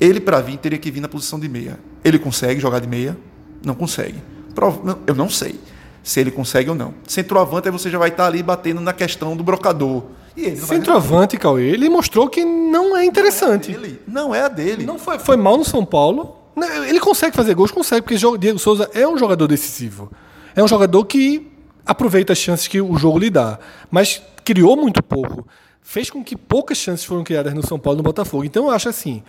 [0.00, 1.78] Ele, para vir, teria que vir na posição de meia.
[2.02, 3.18] Ele consegue jogar de meia?
[3.62, 4.16] Não consegue.
[5.06, 5.60] Eu não sei
[6.02, 6.94] se ele consegue ou não.
[7.06, 10.04] Centroavante, aí você já vai estar ali batendo na questão do brocador.
[10.56, 13.70] Centroavante, Cauê, ele mostrou que não é interessante.
[13.70, 14.00] Não é, dele.
[14.06, 14.84] não é a dele.
[14.84, 16.36] Não foi, foi mal no São Paulo.
[16.88, 20.10] Ele consegue fazer gols, consegue, porque Diego Souza é um jogador decisivo.
[20.54, 21.50] É um jogador que
[21.86, 23.58] aproveita as chances que o jogo lhe dá.
[23.90, 25.46] Mas criou muito pouco.
[25.82, 28.44] Fez com que poucas chances foram criadas no São Paulo e no Botafogo.
[28.44, 29.22] Então eu acho assim,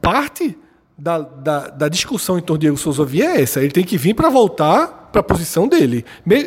[0.00, 0.56] parte
[0.96, 3.60] da, da, da discussão em torno de Diego Souza via é essa.
[3.60, 6.04] Ele tem que vir para voltar para a posição dele.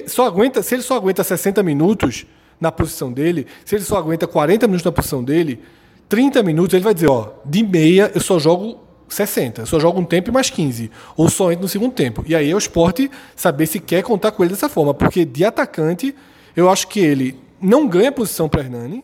[0.07, 2.25] Só aguenta, se ele só aguenta 60 minutos
[2.59, 5.61] na posição dele, se ele só aguenta 40 minutos na posição dele,
[6.09, 9.61] 30 minutos ele vai dizer, ó, de meia eu só jogo 60.
[9.61, 10.91] Eu só jogo um tempo e mais 15.
[11.15, 12.23] Ou só entro no segundo tempo.
[12.27, 14.93] E aí é o esporte saber se quer contar com ele dessa forma.
[14.93, 16.13] Porque de atacante,
[16.55, 19.03] eu acho que ele não ganha posição para Hernani.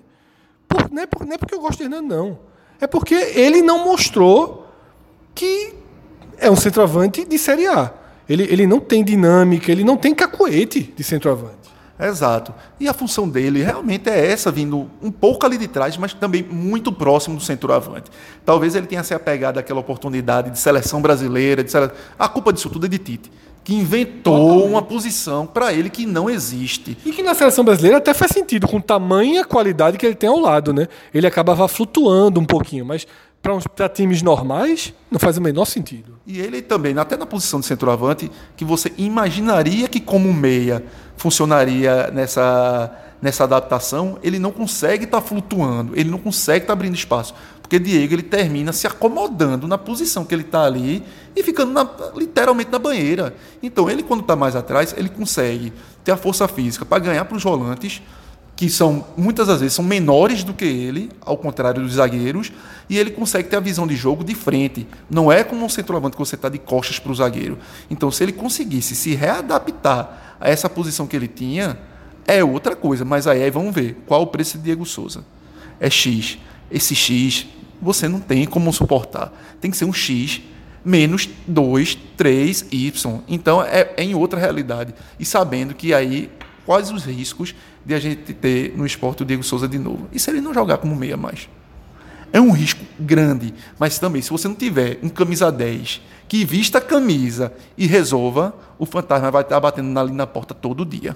[0.67, 2.39] Por, não, é por, não é porque eu gosto de Hernani, não.
[2.81, 4.67] É porque ele não mostrou
[5.33, 5.73] que
[6.37, 7.93] é um centroavante de Série A.
[8.27, 11.72] Ele, ele não tem dinâmica, ele não tem cacoete de centroavante.
[11.99, 12.53] Exato.
[12.79, 16.43] E a função dele realmente é essa, vindo um pouco ali de trás, mas também
[16.43, 18.09] muito próximo do centroavante.
[18.43, 21.91] Talvez ele tenha se apegado àquela oportunidade de seleção brasileira, de sele...
[22.17, 23.31] a culpa disso tudo é de Tite,
[23.63, 26.97] que inventou uma posição para ele que não existe.
[27.05, 30.39] E que na seleção brasileira até faz sentido, com tamanha qualidade que ele tem ao
[30.39, 30.87] lado, né?
[31.13, 33.05] Ele acabava flutuando um pouquinho, mas
[33.75, 36.17] para times normais, não faz o menor sentido.
[36.25, 40.81] E ele também, até na posição de centroavante, que você imaginaria que como meia
[41.17, 42.89] funcionaria nessa,
[43.21, 47.35] nessa adaptação, ele não consegue estar tá flutuando, ele não consegue estar tá abrindo espaço.
[47.61, 51.03] Porque Diego ele termina se acomodando na posição que ele está ali
[51.35, 53.35] e ficando na, literalmente na banheira.
[53.61, 57.35] Então ele, quando está mais atrás, ele consegue ter a força física para ganhar para
[57.35, 58.01] os volantes
[58.55, 62.51] que são muitas das vezes são menores do que ele, ao contrário dos zagueiros,
[62.89, 64.87] e ele consegue ter a visão de jogo de frente.
[65.09, 67.57] Não é como um centroavante que você está de costas para o zagueiro.
[67.89, 71.79] Então, se ele conseguisse se readaptar a essa posição que ele tinha,
[72.27, 73.03] é outra coisa.
[73.03, 75.25] Mas aí, aí vamos ver qual o preço de Diego Souza.
[75.79, 76.37] É X.
[76.69, 77.47] Esse X
[77.81, 79.33] você não tem como suportar.
[79.59, 80.41] Tem que ser um X
[80.85, 83.19] menos 2, 3, Y.
[83.27, 84.93] Então é, é em outra realidade.
[85.19, 86.29] E sabendo que aí
[86.65, 87.53] quais os riscos
[87.85, 90.07] de a gente ter no esporte o Diego Souza de novo.
[90.11, 91.49] E se ele não jogar como meia mais?
[92.31, 96.79] É um risco grande, mas também se você não tiver um camisa 10 que vista
[96.79, 101.15] a camisa e resolva, o fantasma vai estar batendo ali na porta todo dia.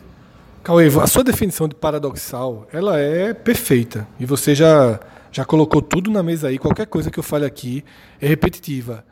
[0.64, 4.08] Cauê, a sua definição de paradoxal, ela é perfeita.
[4.20, 5.00] E você já,
[5.32, 6.60] já colocou tudo na mesa aí.
[6.60, 7.84] Qualquer coisa que eu fale aqui
[8.22, 9.04] é repetitiva.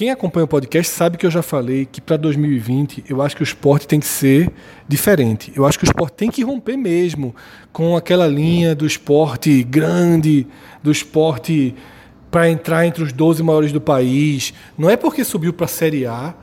[0.00, 3.42] Quem acompanha o podcast sabe que eu já falei que para 2020 eu acho que
[3.42, 4.50] o esporte tem que ser
[4.88, 5.52] diferente.
[5.54, 7.34] Eu acho que o esporte tem que romper mesmo
[7.70, 10.46] com aquela linha do esporte grande,
[10.82, 11.74] do esporte
[12.30, 14.54] para entrar entre os 12 maiores do país.
[14.78, 16.34] Não é porque subiu para a Série A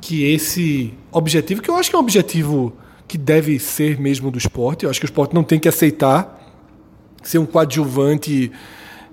[0.00, 2.72] que esse objetivo, que eu acho que é um objetivo
[3.06, 6.52] que deve ser mesmo do esporte, eu acho que o esporte não tem que aceitar
[7.22, 8.50] ser um coadjuvante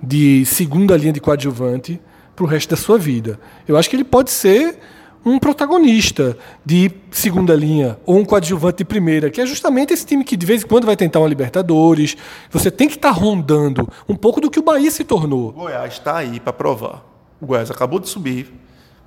[0.02, 2.02] de segunda linha de coadjuvante
[2.36, 3.40] para o resto da sua vida.
[3.68, 4.78] Eu acho que ele pode ser
[5.24, 10.24] um protagonista de segunda linha ou um coadjuvante de primeira, que é justamente esse time
[10.24, 12.18] que de vez em quando vai tentar uma Libertadores.
[12.50, 15.50] Você tem que estar tá rondando um pouco do que o Bahia se tornou.
[15.50, 17.06] O Goiás está aí para provar.
[17.40, 18.52] O Goiás acabou de subir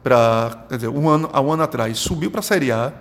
[0.02, 2.92] para, quer dizer, um ano, há um ano atrás, subiu para a Série A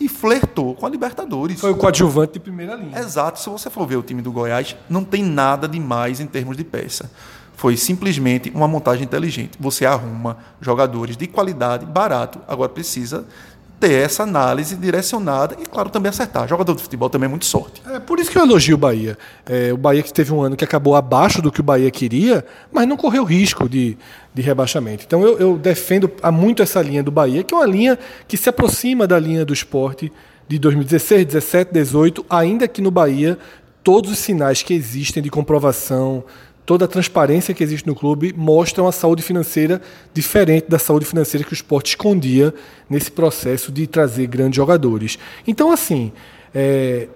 [0.00, 1.60] e flertou com a Libertadores.
[1.60, 2.98] Foi o coadjuvante de primeira linha.
[2.98, 3.40] Exato.
[3.40, 6.64] Se você for ver o time do Goiás, não tem nada demais em termos de
[6.64, 7.10] peça.
[7.58, 9.58] Foi simplesmente uma montagem inteligente.
[9.58, 12.38] Você arruma jogadores de qualidade, barato.
[12.46, 13.26] Agora precisa
[13.80, 16.46] ter essa análise direcionada e, claro, também acertar.
[16.46, 17.82] Jogador de futebol também é muito sorte.
[17.90, 19.18] É por isso que eu elogio o Bahia.
[19.44, 22.46] É, o Bahia que teve um ano que acabou abaixo do que o Bahia queria,
[22.72, 23.98] mas não correu risco de,
[24.32, 25.02] de rebaixamento.
[25.04, 28.48] Então eu, eu defendo muito essa linha do Bahia, que é uma linha que se
[28.48, 30.12] aproxima da linha do esporte
[30.46, 33.36] de 2016, 17, 18, ainda que no Bahia
[33.82, 36.22] todos os sinais que existem de comprovação
[36.68, 39.80] toda a transparência que existe no clube mostra uma saúde financeira
[40.12, 42.52] diferente da saúde financeira que o esporte escondia
[42.90, 45.18] nesse processo de trazer grandes jogadores.
[45.46, 46.12] Então, assim,
[46.54, 47.08] é,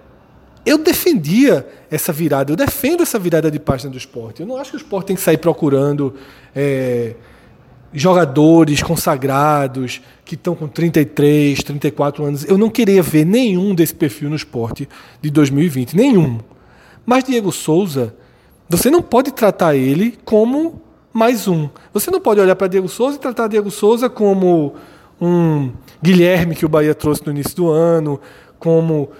[0.65, 4.41] eu defendia essa virada, eu defendo essa virada de página do esporte.
[4.41, 6.15] Eu não acho que o esporte tem que sair procurando
[6.55, 7.13] é,
[7.93, 12.43] jogadores consagrados que estão com 33, 34 anos.
[12.43, 14.89] Eu não queria ver nenhum desse perfil no esporte
[15.21, 16.39] de 2020, nenhum.
[17.05, 18.15] Mas Diego Souza
[18.77, 20.81] você não pode tratar ele como
[21.13, 21.69] mais um.
[21.93, 24.73] Você não pode olhar para Diego Souza e tratar Diego Souza como
[25.21, 28.19] um Guilherme que o Bahia trouxe no início do ano,
[28.57, 29.11] como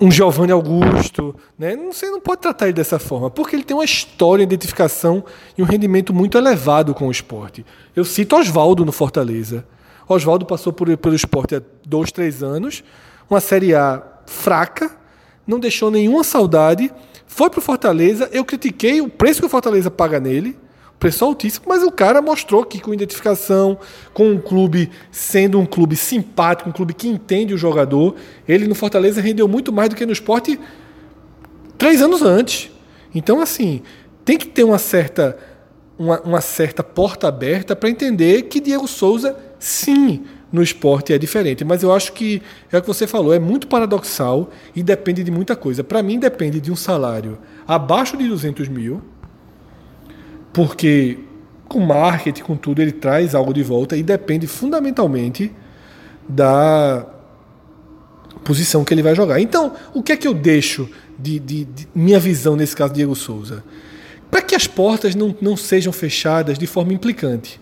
[0.00, 1.76] um Giovanni Augusto, né?
[1.92, 5.24] Você não pode tratar ele dessa forma, porque ele tem uma história, identificação
[5.58, 7.66] e um rendimento muito elevado com o esporte.
[7.96, 9.66] Eu cito Oswaldo no Fortaleza.
[10.08, 12.84] Oswaldo passou por, pelo esporte há dois, três anos,
[13.28, 14.96] uma Série A fraca,
[15.44, 16.92] não deixou nenhuma saudade
[17.32, 20.58] foi pro Fortaleza, eu critiquei o preço que o Fortaleza paga nele,
[20.98, 23.78] preço altíssimo, mas o cara mostrou que com identificação,
[24.12, 28.16] com um clube sendo um clube simpático, um clube que entende o jogador,
[28.48, 30.58] ele no Fortaleza rendeu muito mais do que no esporte
[31.78, 32.68] três anos antes.
[33.14, 33.80] Então, assim,
[34.24, 35.38] tem que ter uma certa,
[35.96, 41.64] uma, uma certa porta aberta para entender que Diego Souza, sim, no esporte é diferente.
[41.64, 45.30] Mas eu acho que é o que você falou, é muito paradoxal e depende de
[45.30, 45.84] muita coisa.
[45.84, 49.02] Para mim, depende de um salário abaixo de 200 mil,
[50.52, 51.18] porque
[51.68, 55.52] com marketing, com tudo, ele traz algo de volta e depende fundamentalmente
[56.28, 57.06] da
[58.42, 59.40] posição que ele vai jogar.
[59.40, 63.14] Então, o que é que eu deixo de, de, de minha visão nesse caso Diego
[63.14, 63.62] Souza?
[64.28, 67.60] Para que as portas não, não sejam fechadas de forma implicante.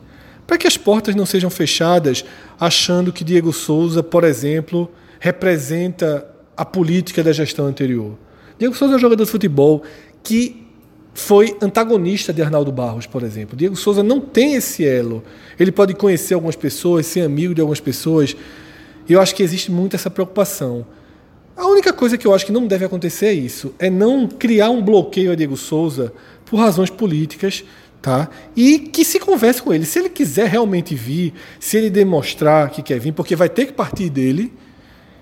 [0.48, 2.24] Para que as portas não sejam fechadas
[2.58, 4.90] achando que Diego Souza, por exemplo,
[5.20, 6.26] representa
[6.56, 8.18] a política da gestão anterior.
[8.58, 9.82] Diego Souza é um jogador de futebol
[10.22, 10.66] que
[11.12, 13.58] foi antagonista de Arnaldo Barros, por exemplo.
[13.58, 15.22] Diego Souza não tem esse elo.
[15.60, 18.34] Ele pode conhecer algumas pessoas, ser amigo de algumas pessoas.
[19.06, 20.86] E eu acho que existe muito essa preocupação.
[21.54, 24.70] A única coisa que eu acho que não deve acontecer é isso, é não criar
[24.70, 26.10] um bloqueio a Diego Souza
[26.46, 27.64] por razões políticas,
[28.00, 28.28] tá?
[28.56, 29.84] E que se converse com ele.
[29.84, 33.72] Se ele quiser realmente vir, se ele demonstrar que quer vir, porque vai ter que
[33.72, 34.52] partir dele,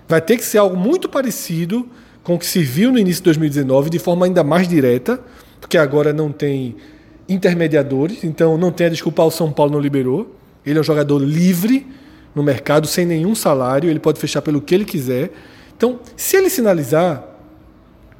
[0.07, 1.87] vai ter que ser algo muito parecido
[2.23, 5.19] com o que se viu no início de 2019, de forma ainda mais direta,
[5.59, 6.75] porque agora não tem
[7.27, 10.35] intermediadores, então não tem a desculpa, o São Paulo não liberou.
[10.65, 11.87] Ele é um jogador livre
[12.35, 15.31] no mercado, sem nenhum salário, ele pode fechar pelo que ele quiser.
[15.75, 17.23] Então, se ele sinalizar,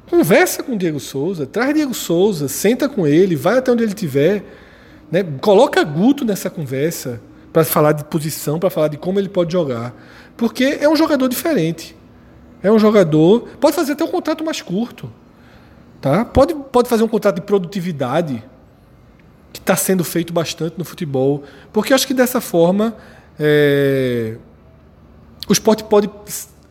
[0.08, 3.92] conversa com o Diego Souza, traz Diego Souza, senta com ele, vai até onde ele
[3.92, 4.44] estiver,
[5.10, 5.22] né?
[5.40, 7.20] coloca Guto nessa conversa
[7.52, 9.94] para falar de posição, para falar de como ele pode jogar.
[10.36, 11.96] Porque é um jogador diferente.
[12.62, 13.48] É um jogador.
[13.60, 15.10] Pode fazer até um contrato mais curto.
[16.00, 16.24] Tá?
[16.24, 18.42] Pode, pode fazer um contrato de produtividade,
[19.52, 21.42] que está sendo feito bastante no futebol.
[21.72, 22.96] Porque acho que dessa forma
[23.38, 24.36] é,
[25.48, 26.08] o esporte pode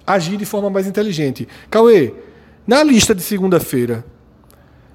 [0.05, 1.47] agir de forma mais inteligente.
[1.69, 2.13] Cauê,
[2.67, 4.03] na lista de segunda-feira,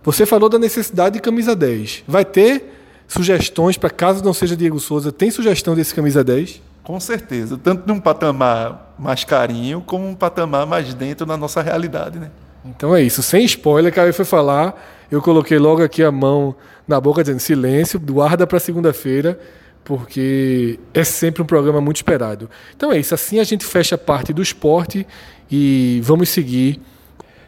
[0.05, 2.05] você falou da necessidade de camisa 10.
[2.07, 2.65] Vai ter
[3.09, 5.11] sugestões para caso não seja Diego Souza?
[5.11, 6.61] Tem sugestão desse camisa 10?
[6.83, 12.19] Com certeza, tanto num patamar mais carinho, como um patamar mais dentro da nossa realidade,
[12.19, 12.31] né?
[12.65, 16.55] Então é isso, sem spoiler, cara, foi falar, eu coloquei logo aqui a mão
[16.87, 19.39] na boca dizendo silêncio, guarda para segunda-feira,
[19.85, 22.51] porque é sempre um programa muito esperado.
[22.77, 25.07] Então é isso, assim a gente fecha a parte do esporte
[25.51, 26.81] e vamos seguir.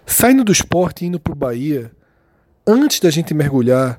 [0.06, 1.90] Saindo do esporte e indo para o Bahia,
[2.66, 3.98] antes da gente mergulhar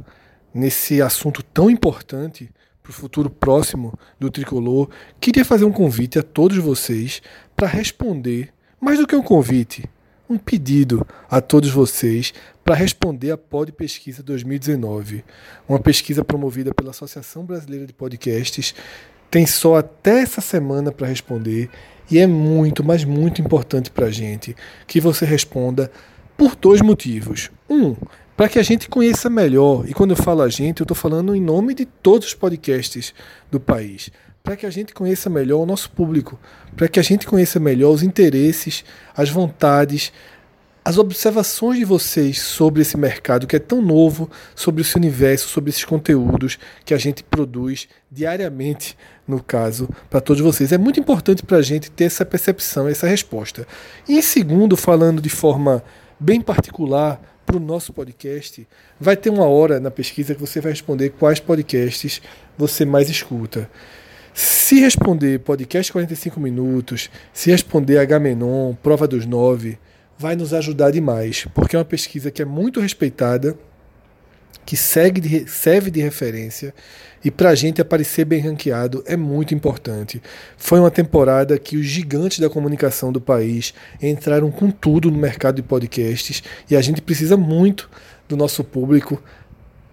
[0.53, 2.49] nesse assunto tão importante,
[2.85, 4.89] para o futuro próximo do tricolor,
[5.19, 7.19] queria fazer um convite a todos vocês
[7.55, 9.89] para responder, mais do que um convite,
[10.29, 12.31] um pedido a todos vocês
[12.63, 15.25] para responder a Pod Pesquisa 2019,
[15.67, 18.75] uma pesquisa promovida pela Associação Brasileira de Podcasts.
[19.31, 21.71] Tem só até essa semana para responder
[22.09, 24.55] e é muito, mas muito importante para a gente
[24.87, 25.91] que você responda
[26.37, 27.49] por dois motivos.
[27.69, 27.95] Um,
[28.35, 29.87] para que a gente conheça melhor.
[29.87, 33.13] E quando eu falo a gente, eu estou falando em nome de todos os podcasts
[33.49, 34.09] do país.
[34.43, 36.39] Para que a gente conheça melhor o nosso público,
[36.75, 38.83] para que a gente conheça melhor os interesses,
[39.15, 40.13] as vontades,
[40.85, 45.71] as observações de vocês sobre esse mercado que é tão novo, sobre esse universo, sobre
[45.71, 48.95] esses conteúdos que a gente produz diariamente,
[49.27, 50.71] no caso, para todos vocês.
[50.71, 53.67] É muito importante para a gente ter essa percepção, essa resposta.
[54.07, 55.83] E em segundo, falando de forma
[56.19, 58.67] bem particular, para o nosso podcast,
[58.99, 62.21] vai ter uma hora na pesquisa que você vai responder quais podcasts
[62.57, 63.69] você mais escuta.
[64.33, 69.77] Se responder podcast 45 minutos, se responder Agamenon, Prova dos Nove,
[70.17, 73.57] vai nos ajudar demais, porque é uma pesquisa que é muito respeitada
[74.65, 76.73] que segue de, serve de referência
[77.23, 80.21] e para a gente aparecer bem ranqueado é muito importante.
[80.57, 85.57] Foi uma temporada que os gigantes da comunicação do país entraram com tudo no mercado
[85.57, 87.89] de podcasts e a gente precisa muito
[88.27, 89.21] do nosso público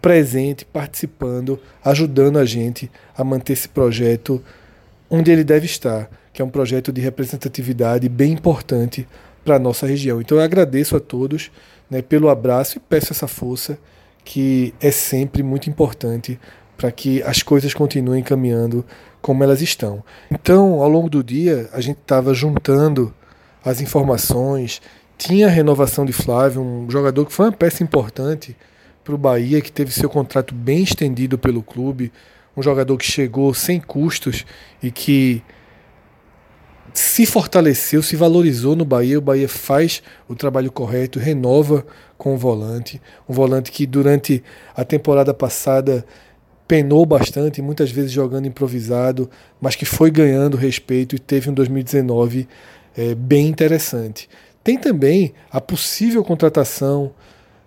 [0.01, 4.43] presente, participando, ajudando a gente a manter esse projeto
[5.09, 9.07] onde ele deve estar, que é um projeto de representatividade bem importante
[9.45, 10.20] para a nossa região.
[10.20, 11.51] Então eu agradeço a todos
[11.90, 13.78] né, pelo abraço e peço essa força
[14.24, 16.38] que é sempre muito importante
[16.76, 18.84] para que as coisas continuem caminhando
[19.20, 20.03] como elas estão.
[20.30, 23.14] Então, ao longo do dia, a gente estava juntando
[23.64, 24.82] as informações.
[25.16, 28.57] Tinha a renovação de Flávio, um jogador que foi uma peça importante
[29.05, 32.12] para o Bahia, que teve seu contrato bem estendido pelo clube.
[32.57, 34.45] Um jogador que chegou sem custos
[34.82, 35.43] e que
[36.95, 39.18] se fortaleceu, se valorizou no Bahia.
[39.18, 41.86] O Bahia faz o trabalho correto, renova
[42.18, 43.01] com o volante.
[43.28, 44.43] Um volante que durante
[44.74, 46.05] a temporada passada
[46.66, 49.28] penou bastante, muitas vezes jogando improvisado,
[49.61, 52.49] mas que foi ganhando respeito e teve um 2019
[52.97, 54.28] é, bem interessante.
[54.62, 57.12] Tem também a possível contratação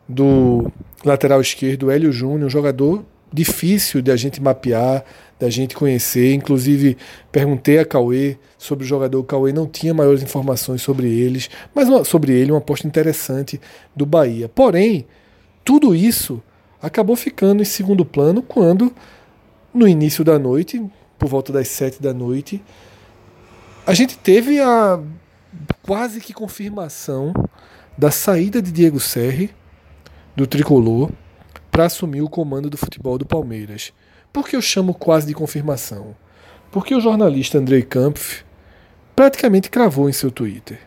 [0.07, 0.71] do
[1.03, 5.03] lateral esquerdo Hélio Júnior, um jogador difícil de a gente mapear,
[5.39, 6.33] da gente conhecer.
[6.33, 6.97] Inclusive,
[7.31, 9.19] perguntei a Cauê sobre o jogador.
[9.19, 13.59] O Cauê não tinha maiores informações sobre eles, mas uma, sobre ele, uma aposta interessante
[13.95, 14.49] do Bahia.
[14.49, 15.05] Porém,
[15.63, 16.41] tudo isso
[16.81, 18.93] acabou ficando em segundo plano quando
[19.73, 20.81] no início da noite,
[21.19, 22.63] por volta das sete da noite,
[23.85, 24.99] a gente teve a
[25.83, 27.33] quase que confirmação
[27.97, 29.51] da saída de Diego Serri
[30.35, 31.11] do tricolor
[31.75, 33.91] para assumir o comando do futebol do Palmeiras.
[34.31, 36.15] Por que eu chamo quase de confirmação?
[36.71, 38.45] Porque o jornalista Andrei Kampf
[39.13, 40.79] praticamente cravou em seu Twitter.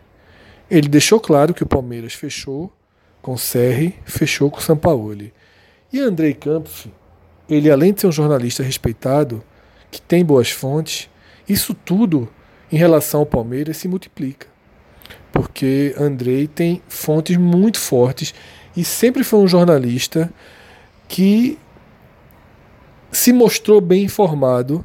[0.71, 2.73] Ele deixou claro que o Palmeiras fechou
[3.21, 5.35] com Serri, fechou com Sampaoli.
[5.93, 6.91] E Andrei Kampf,
[7.51, 9.45] ele além de ser um jornalista respeitado,
[9.91, 11.11] que tem boas fontes,
[11.47, 12.31] isso tudo
[12.73, 14.47] em relação ao Palmeiras se multiplica.
[15.33, 18.35] Porque Andrei tem fontes muito fortes
[18.75, 20.33] e sempre foi um jornalista
[21.09, 21.59] que
[23.11, 24.85] se mostrou bem informado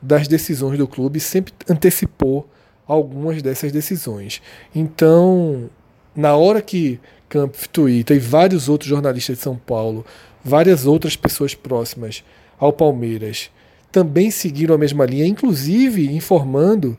[0.00, 2.48] das decisões do clube, sempre antecipou
[2.86, 4.40] algumas dessas decisões.
[4.74, 5.68] Então,
[6.16, 6.98] na hora que
[7.28, 10.04] Campos Twitter e vários outros jornalistas de São Paulo,
[10.42, 12.24] várias outras pessoas próximas
[12.58, 13.50] ao Palmeiras
[13.92, 16.96] também seguiram a mesma linha, inclusive informando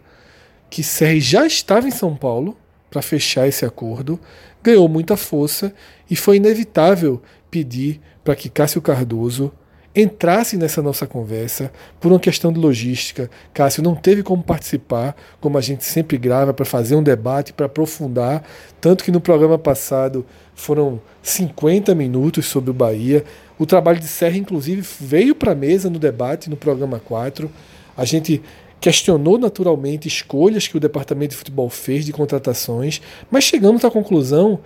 [0.70, 2.56] que Serri já estava em São Paulo
[2.90, 4.20] para fechar esse acordo,
[4.62, 5.74] ganhou muita força
[6.10, 9.52] e foi inevitável pedir para que Cássio Cardoso
[9.96, 13.30] entrasse nessa nossa conversa por uma questão de logística.
[13.54, 17.66] Cássio não teve como participar, como a gente sempre grava, para fazer um debate, para
[17.66, 18.44] aprofundar.
[18.80, 23.24] Tanto que no programa passado foram 50 minutos sobre o Bahia.
[23.58, 27.50] O trabalho de Serra, inclusive, veio para a mesa no debate no programa 4.
[27.98, 28.42] A gente
[28.80, 34.60] questionou naturalmente escolhas que o departamento de futebol fez de contratações, mas chegamos à conclusão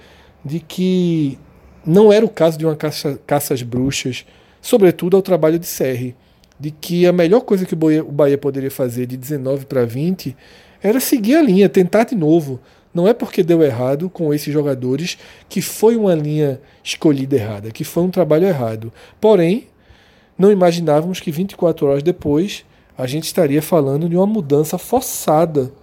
[0.46, 1.40] de que
[1.86, 4.26] não era o caso de uma caça, caça às bruxas
[4.64, 6.16] sobretudo ao trabalho de Serri,
[6.58, 10.36] de que a melhor coisa que o Bahia poderia fazer de 19 para 20
[10.82, 12.60] era seguir a linha, tentar de novo.
[12.94, 15.18] Não é porque deu errado com esses jogadores
[15.50, 18.94] que foi uma linha escolhida errada, que foi um trabalho errado.
[19.20, 19.68] Porém,
[20.38, 22.64] não imaginávamos que 24 horas depois
[22.98, 25.74] a gente estaria falando de uma mudança forçada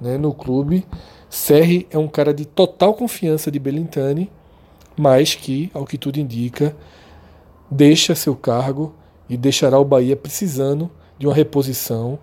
[0.00, 0.86] né, no clube.
[1.28, 4.30] Serri é um cara de total confiança de Belintani,
[5.00, 6.76] mas que, ao que tudo indica,
[7.70, 8.94] deixa seu cargo
[9.30, 12.18] e deixará o Bahia precisando de uma reposição.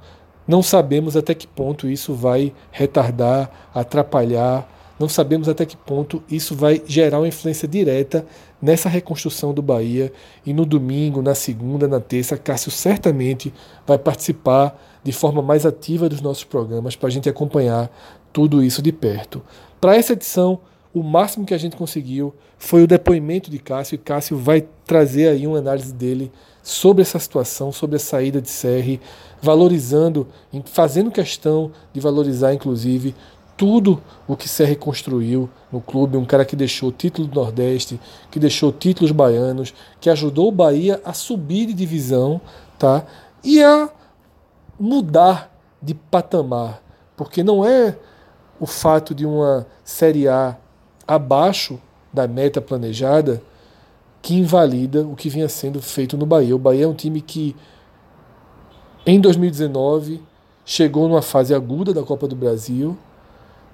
[0.48, 6.56] Não sabemos até que ponto isso vai retardar, atrapalhar, não sabemos até que ponto isso
[6.56, 8.24] vai gerar uma influência direta
[8.62, 10.14] nessa reconstrução do Bahia.
[10.46, 13.52] E no domingo, na segunda, na terça, Cássio certamente
[13.88, 17.90] vai participar de forma mais ativa dos nossos programas para a gente acompanhar
[18.32, 19.42] tudo isso de perto.
[19.82, 20.60] Para essa edição,
[20.98, 25.30] o máximo que a gente conseguiu foi o depoimento de Cássio, e Cássio vai trazer
[25.30, 26.32] aí uma análise dele
[26.64, 29.00] sobre essa situação, sobre a saída de Serri,
[29.42, 30.28] valorizando,
[30.66, 33.16] fazendo questão de valorizar, inclusive,
[33.56, 38.00] tudo o que Serri construiu no clube, um cara que deixou o título do Nordeste,
[38.30, 42.40] que deixou títulos baianos, que ajudou o Bahia a subir de divisão,
[42.78, 43.06] tá?
[43.44, 43.90] E a
[44.80, 46.84] mudar de patamar,
[47.16, 47.98] porque não é
[48.60, 50.58] o fato de uma Série A
[51.08, 51.80] abaixo
[52.12, 53.42] da meta planejada
[54.22, 56.56] que invalida o que vinha sendo feito no Bahia.
[56.56, 57.56] O Bahia é um time que,
[59.06, 60.22] em 2019,
[60.66, 62.98] chegou numa fase aguda da Copa do Brasil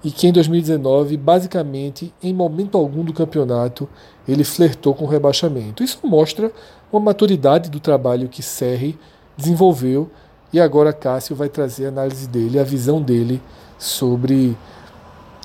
[0.03, 3.89] e que em 2019, basicamente, em momento algum do campeonato,
[4.27, 5.81] ele flertou com o rebaixamento.
[5.83, 6.51] Isso mostra
[6.91, 8.99] uma maturidade do trabalho que Serri
[9.35, 10.11] desenvolveu
[10.51, 13.41] e agora Cássio vai trazer a análise dele, a visão dele
[13.79, 14.55] sobre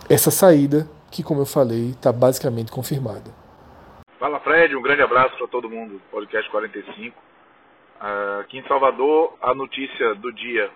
[0.09, 3.31] essa saída que, como eu falei, está basicamente confirmada.
[4.19, 7.17] Fala Fred, um grande abraço para todo mundo, podcast 45.
[7.17, 10.71] Uh, aqui em Salvador, a notícia do dia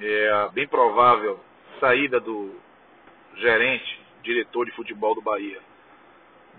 [0.00, 1.38] é a bem provável
[1.78, 2.54] saída do
[3.36, 5.58] gerente, diretor de futebol do Bahia,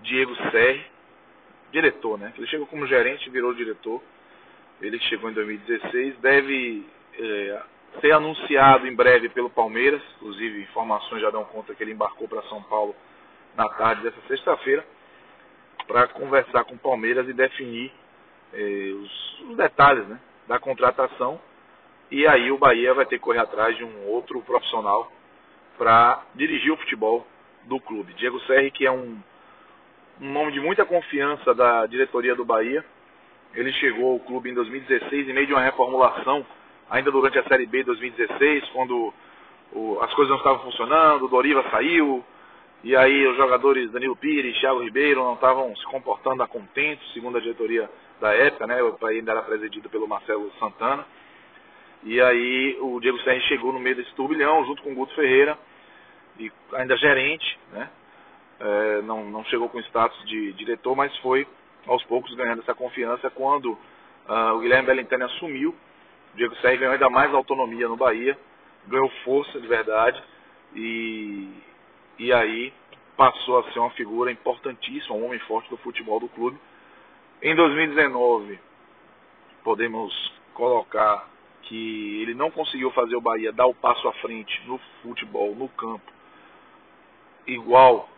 [0.02, 0.84] Diego Serri,
[1.70, 2.32] diretor, né?
[2.36, 4.00] Ele chegou como gerente virou diretor.
[4.80, 6.84] Ele chegou em 2016, deve
[7.18, 7.62] é,
[8.00, 12.42] ser anunciado em breve pelo Palmeiras, inclusive informações já dão conta que ele embarcou para
[12.42, 12.94] São Paulo
[13.56, 14.84] na tarde dessa sexta-feira
[15.86, 17.92] para conversar com o Palmeiras e definir
[18.52, 21.40] eh, os, os, detalhes né, da contratação.
[22.10, 25.10] E aí o Bahia vai ter que correr atrás de um outro profissional
[25.78, 27.26] para dirigir o futebol
[27.64, 28.14] do clube.
[28.14, 29.18] Diego Serri, que é um,
[30.20, 32.84] um nome de muita confiança da diretoria do Bahia.
[33.54, 36.44] Ele chegou ao clube em 2016 em meio de uma reformulação,
[36.90, 39.12] ainda durante a Série B de 2016, quando
[39.72, 42.24] o, as coisas não estavam funcionando, o Doriva saiu,
[42.84, 47.38] e aí os jogadores Danilo Pires, Thiago Ribeiro não estavam se comportando a contento, segundo
[47.38, 47.88] a diretoria
[48.20, 48.82] da época, né?
[48.82, 51.06] O país ainda era presidido pelo Marcelo Santana.
[52.02, 55.56] E aí o Diego Serri chegou no meio desse turbilhão, junto com o Guto Ferreira,
[56.38, 57.88] e ainda gerente, né?
[58.58, 61.46] É, não, não chegou com status de diretor, mas foi
[61.86, 65.70] aos poucos ganhando essa confiança quando uh, o Guilherme Bellintani assumiu
[66.32, 68.38] O Diego Serri ganhou ainda mais autonomia no Bahia,
[68.86, 70.22] ganhou força de verdade
[70.74, 71.48] e,
[72.18, 72.72] e aí
[73.16, 76.58] passou a ser uma figura importantíssima, um homem forte do futebol do clube.
[77.40, 78.58] Em 2019,
[79.62, 81.28] podemos colocar
[81.62, 85.68] que ele não conseguiu fazer o Bahia dar o passo à frente no futebol, no
[85.68, 86.12] campo,
[87.46, 88.08] igual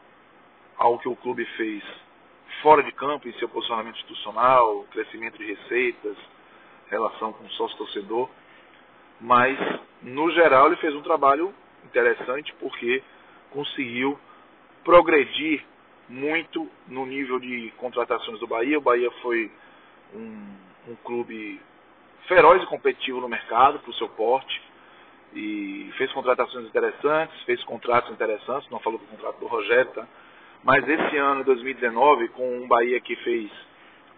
[0.77, 1.83] ao que o clube fez
[2.63, 6.17] fora de campo, em seu posicionamento institucional, crescimento de receitas,
[6.89, 8.29] relação com o sócio-torcedor.
[9.21, 9.59] Mas,
[10.03, 13.03] no geral, ele fez um trabalho interessante porque
[13.55, 14.19] conseguiu
[14.83, 15.65] progredir
[16.09, 18.77] muito no nível de contratações do Bahia.
[18.77, 19.51] O Bahia foi
[20.15, 20.57] um,
[20.89, 21.61] um clube
[22.27, 24.61] feroz e competitivo no mercado para o seu porte
[25.33, 30.07] e fez contratações interessantes, fez contratos interessantes, não falou do contrato do Rogério, tá?
[30.63, 33.51] Mas esse ano, 2019, com um Bahia que fez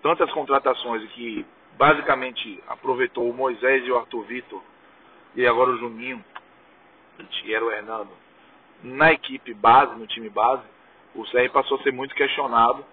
[0.03, 4.63] tantas contratações e que basicamente aproveitou o Moisés e o Arthur Vitor,
[5.35, 6.25] e agora o Juninho,
[7.45, 8.11] e era o Hernando,
[8.83, 10.63] na equipe base, no time base,
[11.15, 12.85] o CR passou a ser muito questionado,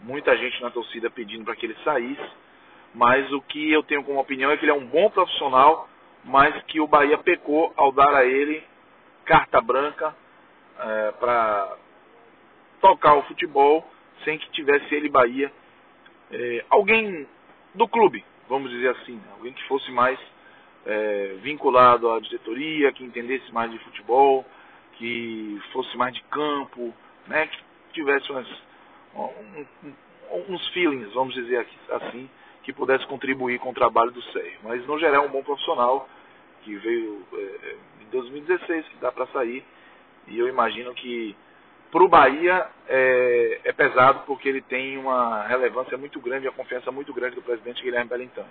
[0.00, 2.30] muita gente na torcida pedindo para que ele saísse,
[2.94, 5.88] mas o que eu tenho como opinião é que ele é um bom profissional,
[6.24, 8.62] mas que o Bahia pecou ao dar a ele
[9.24, 10.14] carta branca
[10.78, 11.76] é, para
[12.80, 13.86] tocar o futebol
[14.24, 15.50] sem que tivesse ele Bahia
[16.30, 17.26] é, alguém
[17.74, 19.28] do clube, vamos dizer assim, né?
[19.36, 20.18] alguém que fosse mais
[20.86, 24.44] é, vinculado à diretoria, que entendesse mais de futebol,
[25.02, 26.94] que fosse mais de campo,
[27.26, 27.58] né, que
[27.92, 28.46] tivesse umas,
[29.16, 29.92] um,
[30.48, 32.30] uns feelings, vamos dizer assim,
[32.62, 34.60] que pudesse contribuir com o trabalho do Sérgio.
[34.62, 36.08] Mas, no geral, é um bom profissional
[36.62, 39.64] que veio é, em 2016, que dá para sair.
[40.28, 41.34] E eu imagino que
[41.90, 46.92] para o Bahia é, é, pesado porque ele tem uma relevância muito grande, a confiança
[46.92, 48.46] muito grande do presidente Guilherme Belintani.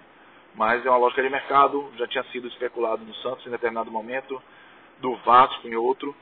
[0.54, 4.44] Mas é uma lógica de mercado, já tinha sido especulado no Santos em determinado momento,
[5.00, 6.14] do Vasco em outro,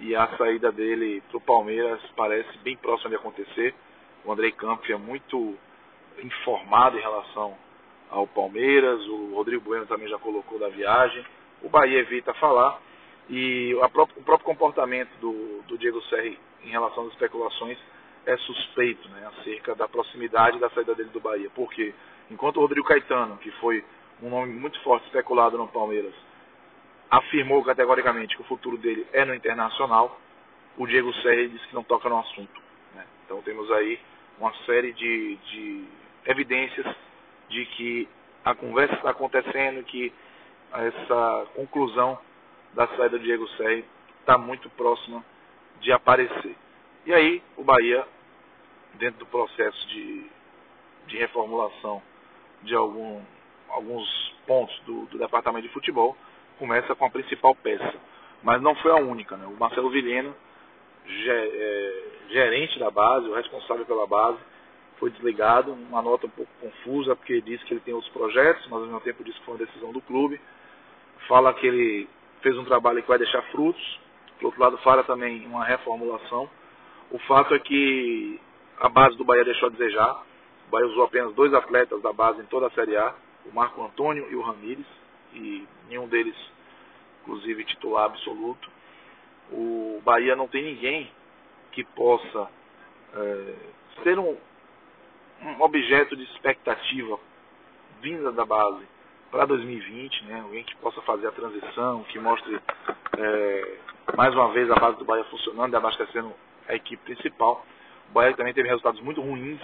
[0.00, 3.74] e a saída dele para o Palmeiras parece bem próxima de acontecer.
[4.24, 5.54] O Andrei Campos é muito
[6.22, 7.56] informado em relação
[8.10, 11.24] ao Palmeiras, o Rodrigo Bueno também já colocou da viagem,
[11.62, 12.80] o Bahia evita falar,
[13.28, 17.78] e própria, o próprio comportamento do, do Diego Serri em relação às especulações
[18.26, 21.50] é suspeito, né, acerca da proximidade da saída dele do Bahia.
[21.54, 21.94] Porque
[22.30, 23.84] enquanto o Rodrigo Caetano, que foi
[24.22, 26.14] um nome muito forte especulado no Palmeiras,
[27.18, 30.20] afirmou categoricamente que o futuro dele é no Internacional,
[30.76, 32.60] o Diego Serri disse que não toca no assunto.
[32.94, 33.04] Né?
[33.24, 34.00] Então temos aí
[34.38, 35.84] uma série de, de
[36.26, 36.86] evidências
[37.48, 38.08] de que
[38.44, 40.12] a conversa está acontecendo, que
[40.72, 42.18] essa conclusão
[42.74, 43.84] da saída do Diego Serri
[44.20, 45.24] está muito próxima
[45.80, 46.56] de aparecer.
[47.06, 48.04] E aí o Bahia,
[48.94, 50.26] dentro do processo de,
[51.06, 52.02] de reformulação
[52.62, 53.22] de algum,
[53.68, 56.16] alguns pontos do, do, departamento de futebol,
[56.58, 57.94] começa com a principal peça.
[58.42, 59.36] Mas não foi a única.
[59.36, 59.46] Né?
[59.46, 60.34] O Marcelo Vilhena,
[61.06, 64.38] é, gerente da base, o responsável pela base,
[64.98, 68.80] foi desligado, uma nota um pouco confusa, porque disse que ele tem outros projetos, mas
[68.80, 70.40] ao mesmo tempo disse que foi uma decisão do clube.
[71.26, 72.08] Fala que ele
[72.42, 74.00] fez um trabalho que vai deixar frutos,
[74.38, 76.48] por outro lado, fala também uma reformulação.
[77.10, 78.40] O fato é que
[78.80, 80.22] a base do Bahia deixou a desejar.
[80.66, 83.14] O Bahia usou apenas dois atletas da base em toda a Série A,
[83.46, 84.86] o Marco Antônio e o Ramires,
[85.34, 86.36] e nenhum deles,
[87.22, 88.70] inclusive, titular absoluto.
[89.50, 91.10] O Bahia não tem ninguém
[91.72, 92.48] que possa
[93.14, 93.54] é,
[94.02, 94.36] ser um,
[95.42, 97.18] um objeto de expectativa
[98.00, 98.84] vinda da base
[99.30, 100.40] para 2020, né?
[100.40, 102.60] alguém que possa fazer a transição, que mostre
[103.18, 103.78] é,
[104.16, 106.32] mais uma vez a base do Bahia funcionando e abastecendo
[106.68, 107.66] a equipe principal.
[108.10, 109.60] O Bahia também teve resultados muito ruins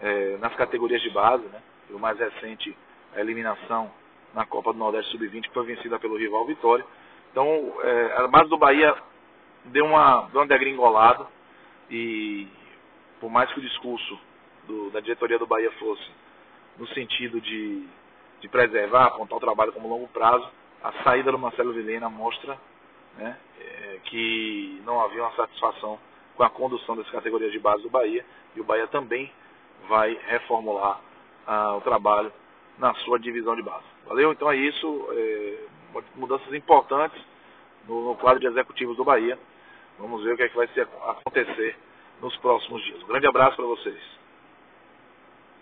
[0.00, 1.62] é, nas categorias de base, né?
[1.90, 2.76] o mais recente,
[3.14, 3.90] a eliminação
[4.34, 6.84] na Copa do Nordeste Sub-20, que foi vencida pelo rival Vitória.
[7.30, 8.94] Então, é, a base do Bahia
[9.66, 11.26] deu uma, deu uma degringolada
[11.90, 12.46] e,
[13.20, 14.18] por mais que o discurso
[14.66, 16.10] do, da diretoria do Bahia fosse
[16.78, 17.86] no sentido de,
[18.40, 20.48] de preservar, apontar o trabalho como longo prazo,
[20.82, 22.58] a saída do Marcelo Vilhena mostra
[23.16, 25.98] né, é, que não havia uma satisfação
[26.36, 28.24] com a condução das categorias de base do Bahia
[28.56, 29.30] e o Bahia também
[29.88, 31.00] vai reformular
[31.46, 32.32] ah, o trabalho
[32.78, 33.84] na sua divisão de base.
[34.06, 34.32] Valeu?
[34.32, 35.58] Então é isso, é,
[36.16, 37.20] mudanças importantes
[37.88, 39.38] no, no, quadro de executivos do Bahia.
[39.98, 40.68] Vamos ver o que, é que vai
[41.08, 41.76] acontecer
[42.20, 43.02] nos próximos dias.
[43.02, 44.00] Um grande abraço para vocês.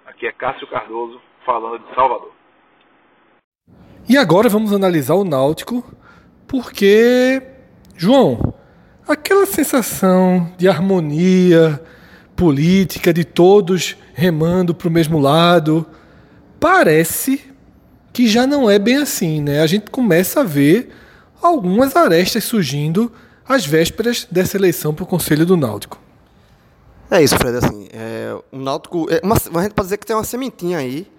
[0.07, 2.33] Aqui é Cássio Cardoso falando de Salvador.
[4.09, 5.85] E agora vamos analisar o Náutico
[6.47, 7.41] porque,
[7.97, 8.55] João,
[9.07, 11.81] aquela sensação de harmonia
[12.35, 15.87] política, de todos remando para o mesmo lado,
[16.61, 17.43] parece,
[18.13, 19.63] que já não é bem assim, né?
[19.63, 20.91] A gente começa a ver
[21.43, 23.11] algumas arestas surgindo
[23.49, 25.99] às vésperas dessa eleição para o Conselho do Náutico.
[27.11, 27.57] É isso, Fred.
[27.57, 31.11] Assim, é, o Náutico, é uma, a gente pode dizer que tem uma sementinha aí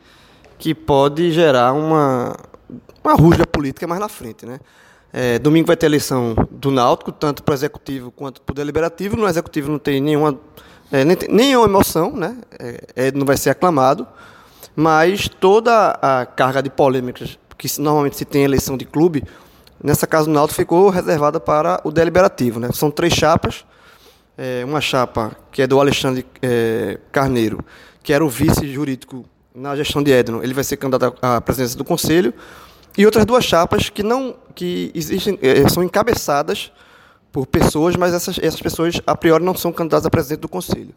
[0.57, 2.37] que pode gerar uma,
[3.03, 4.59] uma rusga política mais na frente, né?
[5.11, 9.17] É, domingo vai ter eleição do Náutico, tanto para o executivo quanto para o deliberativo.
[9.17, 10.39] No executivo não tem nenhuma,
[10.91, 12.37] é, nem nenhuma emoção, né?
[12.95, 14.07] É, não vai ser aclamado,
[14.75, 19.23] mas toda a carga de polêmicas que normalmente se tem eleição de clube,
[19.83, 22.69] nessa casa do Náutico ficou reservada para o deliberativo, né?
[22.73, 23.65] São três chapas,
[24.37, 27.63] é, uma chapa que é do Alexandre é, Carneiro,
[28.01, 31.77] que era o vice jurídico na gestão de Edno, ele vai ser candidato à presidência
[31.77, 32.33] do conselho
[32.97, 36.71] e outras duas chapas que não que existem eh, são encabeçadas
[37.31, 40.93] por pessoas, mas essas, essas pessoas a priori não são candidatas a presidente do conselho.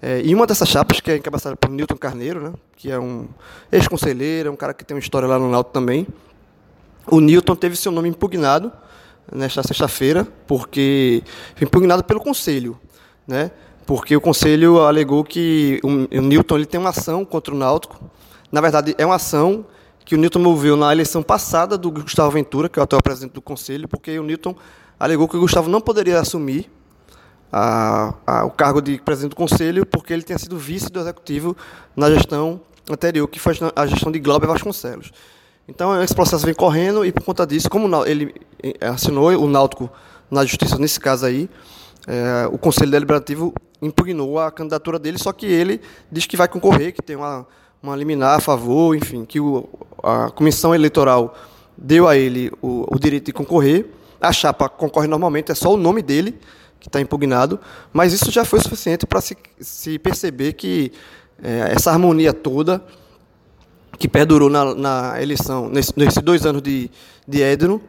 [0.00, 3.26] É, e uma dessas chapas, que é encabeçada por Newton Carneiro, né, que é um
[3.72, 6.06] ex-conselheiro, é um cara que tem uma história lá no Náutico também,
[7.06, 8.72] o Newton teve seu nome impugnado
[9.32, 11.22] nesta sexta-feira, porque
[11.54, 12.78] foi impugnado pelo conselho,
[13.26, 13.50] né?
[13.86, 18.10] Porque o conselho alegou que o, o Newton ele tem uma ação contra o Náutico.
[18.50, 19.64] Na verdade, é uma ação
[20.04, 23.32] que o Newton moveu na eleição passada do Gustavo Ventura, que é o atual presidente
[23.32, 24.54] do Conselho, porque o Newton
[24.98, 26.68] alegou que o Gustavo não poderia assumir
[27.58, 31.56] a, a, o cargo de presidente do Conselho, porque ele tinha sido vice do Executivo
[31.96, 35.10] na gestão anterior, que foi a gestão de Glauber Vasconcelos.
[35.66, 38.34] Então, esse processo vem correndo e, por conta disso, como ele
[38.80, 39.90] assinou o Náutico
[40.30, 41.48] na Justiça, nesse caso aí,
[42.06, 45.80] é, o Conselho Deliberativo impugnou a candidatura dele, só que ele
[46.12, 47.46] diz que vai concorrer, que tem uma
[47.82, 49.68] uma liminar a favor, enfim, que o,
[50.02, 51.34] a comissão eleitoral
[51.76, 53.86] deu a ele o, o, direito de concorrer.
[54.20, 56.38] A chapa concorre normalmente, é só o nome dele
[56.86, 57.58] que está impugnado,
[57.92, 60.92] mas isso já foi suficiente para se, se, perceber que
[61.42, 62.80] é, essa harmonia toda
[63.98, 66.88] que perdurou na, na eleição, nesse, nesses dois anos de,
[67.26, 67.82] de Edno,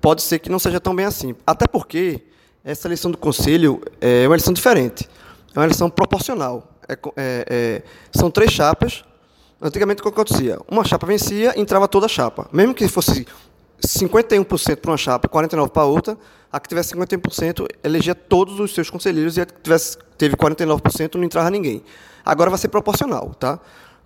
[0.00, 1.34] pode ser que não seja tão bem assim.
[1.46, 2.22] Até porque
[2.64, 5.08] essa eleição do Conselho é uma eleição diferente,
[5.54, 6.70] é uma eleição proporcional.
[6.88, 9.04] É, é, é, são três chapas
[9.64, 10.58] Antigamente, o que acontecia?
[10.70, 12.46] Uma chapa vencia, entrava toda a chapa.
[12.52, 13.26] Mesmo que fosse
[13.86, 16.18] 51% para uma chapa e 49% para outra,
[16.50, 21.14] a que tivesse 51% elegia todos os seus conselheiros e a que tivesse, teve 49%
[21.16, 21.82] não entrava ninguém.
[22.24, 23.60] Agora vai ser proporcional, tá?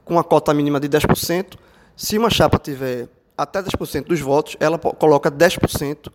[0.08, 1.58] com uma cota mínima de 10%.
[1.94, 6.10] Se uma chapa tiver até 10% dos votos, ela coloca 10%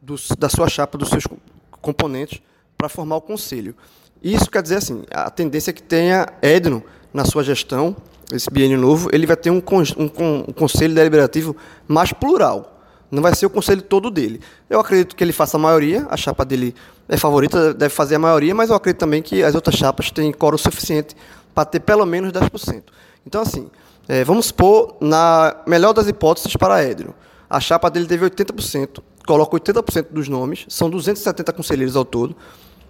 [0.00, 1.24] dos, da sua chapa, dos seus
[1.70, 2.40] componentes,
[2.76, 3.76] para formar o conselho.
[4.22, 7.94] Isso quer dizer assim, a tendência é que tenha Edno na sua gestão
[8.32, 11.54] esse biênio novo, ele vai ter um, um, um conselho deliberativo
[11.86, 12.73] mais plural.
[13.10, 14.40] Não vai ser o conselho todo dele.
[14.68, 16.74] Eu acredito que ele faça a maioria, a chapa dele
[17.08, 20.32] é favorita, deve fazer a maioria, mas eu acredito também que as outras chapas têm
[20.32, 21.14] coro suficiente
[21.54, 22.82] para ter pelo menos 10%.
[23.26, 23.70] Então, assim,
[24.08, 27.14] é, vamos supor, na melhor das hipóteses para Édrio,
[27.48, 32.34] a chapa dele teve 80%, coloca 80% dos nomes, são 270 conselheiros ao todo,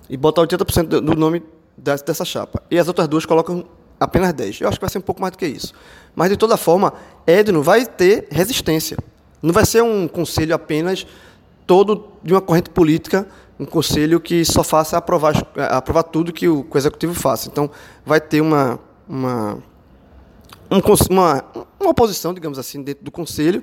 [0.09, 1.43] e bota 80% do nome
[1.77, 2.63] dessa chapa.
[2.71, 3.65] E as outras duas colocam
[3.99, 4.61] apenas 10.
[4.61, 5.73] Eu acho que vai ser um pouco mais do que isso.
[6.15, 6.93] Mas, de toda forma,
[7.27, 8.97] Edno vai ter resistência.
[9.45, 11.07] Não vai ser um conselho apenas
[11.67, 13.29] todo de uma corrente política,
[13.61, 15.35] um conselho que só faça aprovar,
[15.71, 17.51] aprovar tudo que o, que o executivo faça.
[17.51, 17.71] Então,
[18.07, 19.59] vai ter uma, uma,
[20.71, 20.81] um,
[21.11, 21.45] uma,
[21.79, 23.63] uma oposição, digamos assim, dentro do conselho.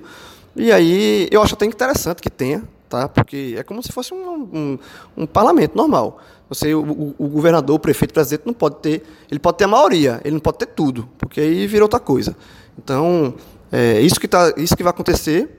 [0.56, 3.10] E aí, eu acho até interessante que tenha, tá?
[3.10, 4.80] porque é como se fosse um, um,
[5.18, 6.20] um parlamento normal.
[6.48, 9.02] Você, o, o, governador, o prefeito, o presidente não pode ter,
[9.32, 12.38] ele pode ter a maioria, ele não pode ter tudo, porque aí vira outra coisa.
[12.78, 13.34] Então,
[13.72, 15.58] é isso que tá, isso que vai acontecer.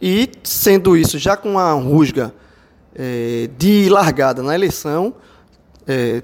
[0.00, 2.34] E sendo isso já com uma rusga
[2.94, 5.14] é, de largada na eleição,
[5.86, 6.22] é,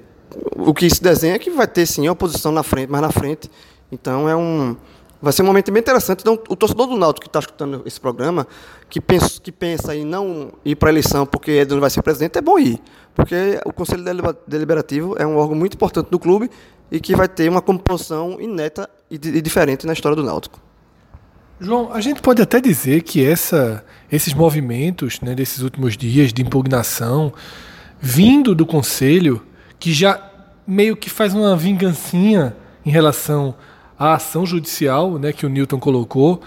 [0.56, 3.50] o que se desenha é que vai ter sim oposição na frente, mais na frente.
[3.90, 4.76] Então é um
[5.22, 6.20] vai ser um momento bem interessante.
[6.20, 8.44] Então, o torcedor do Náutico que está escutando esse programa,
[8.90, 12.36] que pensa, que pensa em não ir para a eleição porque Edno vai ser presidente,
[12.36, 12.80] é bom ir.
[13.14, 14.04] Porque o Conselho
[14.48, 16.50] Deliberativo é um órgão muito importante do clube
[16.90, 20.60] e que vai ter uma composição ineta e diferente na história do Náutico.
[21.62, 26.42] João, a gente pode até dizer que essa, esses movimentos né, desses últimos dias de
[26.42, 27.32] impugnação,
[28.00, 29.40] vindo do Conselho,
[29.78, 30.20] que já
[30.66, 33.54] meio que faz uma vingancinha em relação
[33.96, 36.40] a ação judicial né, que o Newton colocou,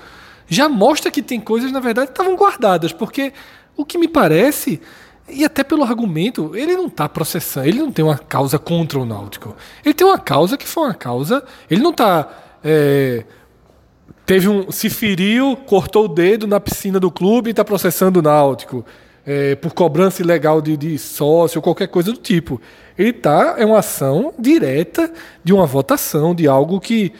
[0.49, 3.31] já mostra que tem coisas, na verdade, que estavam guardadas, porque
[3.77, 4.81] o que me parece,
[5.29, 9.05] e até pelo argumento, ele não está processando, ele não tem uma causa contra o
[9.05, 9.55] Náutico.
[9.85, 11.41] Ele tem uma causa que foi uma causa.
[11.69, 12.27] Ele não está.
[12.61, 13.23] É,
[14.25, 14.71] teve um.
[14.71, 18.85] se feriu, cortou o dedo na piscina do clube e está processando o Náutico.
[19.27, 22.61] É, por cobrança ilegal de, de sócio, qualquer coisa do tipo.
[22.97, 23.55] Ele está.
[23.57, 25.11] É uma ação direta
[25.43, 27.11] de uma votação, de algo que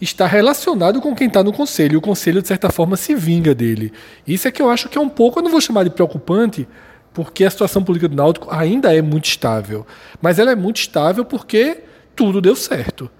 [0.00, 1.98] está relacionado com quem está no conselho.
[1.98, 3.92] O conselho, de certa forma, se vinga dele.
[4.26, 6.66] Isso é que eu acho que é um pouco, eu não vou chamar de preocupante,
[7.12, 9.86] porque a situação política do Náutico ainda é muito estável.
[10.20, 11.82] Mas ela é muito estável porque
[12.14, 13.10] tudo deu certo.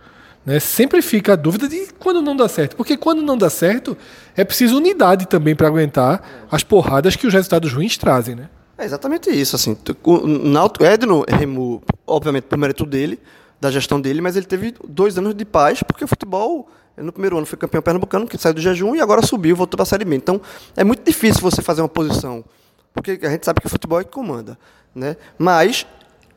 [0.45, 0.61] Né?
[0.61, 2.76] Sempre fica a dúvida de quando não dá certo.
[2.76, 3.97] Porque quando não dá certo,
[4.36, 8.34] é preciso unidade também para aguentar as porradas que os resultados ruins trazem.
[8.34, 8.49] Né?
[8.76, 9.57] É exatamente isso.
[9.57, 13.18] Assim, o Náutico, Edno remou, obviamente, por mérito dele,
[13.61, 17.36] da gestão dele, mas ele teve dois anos de paz, porque o futebol, no primeiro
[17.38, 20.05] ano foi campeão pernambucano, que saiu do jejum, e agora subiu, voltou para a Série
[20.05, 20.16] B.
[20.16, 20.40] Então,
[20.76, 22.45] é muito difícil você fazer uma posição,
[22.92, 24.59] porque a gente sabe que o futebol é que comanda.
[24.95, 25.16] Né?
[25.38, 25.86] Mas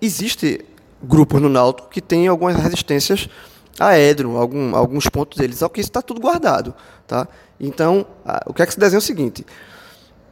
[0.02, 0.64] existe
[1.04, 3.30] grupos no Náutico que têm algumas resistências
[3.80, 6.74] a algum, alguns pontos deles, ao que isso está tudo guardado.
[7.06, 7.28] Tá?
[7.60, 9.46] Então, a, o que é que se desenha é o seguinte.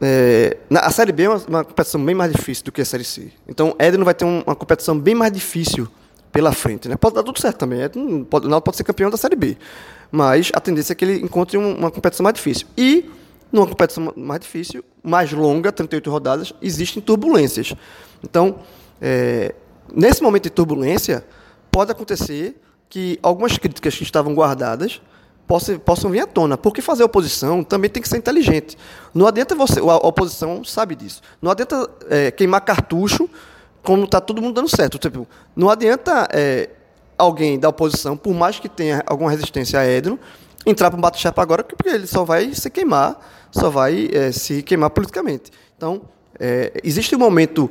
[0.01, 2.85] É, na, a Série B é uma, uma, competição bem mais difícil do que a
[2.85, 3.31] Série C.
[3.47, 5.87] Então, Edno vai ter um, uma competição bem mais difícil
[6.31, 6.89] pela frente.
[6.89, 6.97] Né?
[6.97, 7.81] Pode dar tudo certo também.
[7.81, 9.57] Edno pode, o Náutico pode ser campeão da Série B.
[10.11, 12.67] Mas a tendência é que ele encontre um, uma competição mais difícil.
[12.77, 13.09] E,
[13.51, 17.73] numa competição mais difícil, mais longa, 38 rodadas, existem turbulências.
[18.23, 18.59] Então,
[19.01, 19.55] é,
[19.93, 21.25] nesse momento de turbulência,
[21.71, 22.55] pode acontecer
[22.95, 25.01] que algumas críticas que estavam guardadas
[25.45, 26.57] possam, possam vir à tona.
[26.57, 28.77] Porque fazer oposição também tem que ser inteligente.
[29.13, 31.21] Não adianta você, a oposição sabe disso.
[31.41, 33.29] Não adianta é, queimar cartucho
[33.83, 34.97] como está todo mundo dando certo.
[34.97, 36.69] Tipo, não adianta é,
[37.17, 40.17] alguém da oposição, por mais que tenha alguma resistência a Edno,
[40.65, 43.19] entrar para um bate-chapa agora, porque ele só vai se queimar,
[43.51, 45.51] só vai é, se queimar politicamente.
[45.75, 46.03] Então,
[46.39, 47.69] é, existe um momento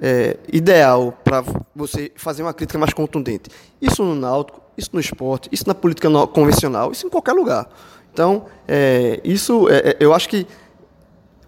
[0.00, 1.44] é, ideal para
[1.74, 3.50] você fazer uma crítica mais contundente.
[3.80, 7.68] Isso no náutico, isso no esporte, isso na política convencional, isso em qualquer lugar.
[8.12, 10.46] Então, é, isso, é, é eu acho que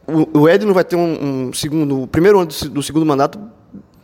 [0.06, 3.38] o, o vai ter um, um, segundo, o primeiro ano do, do, segundo mandato,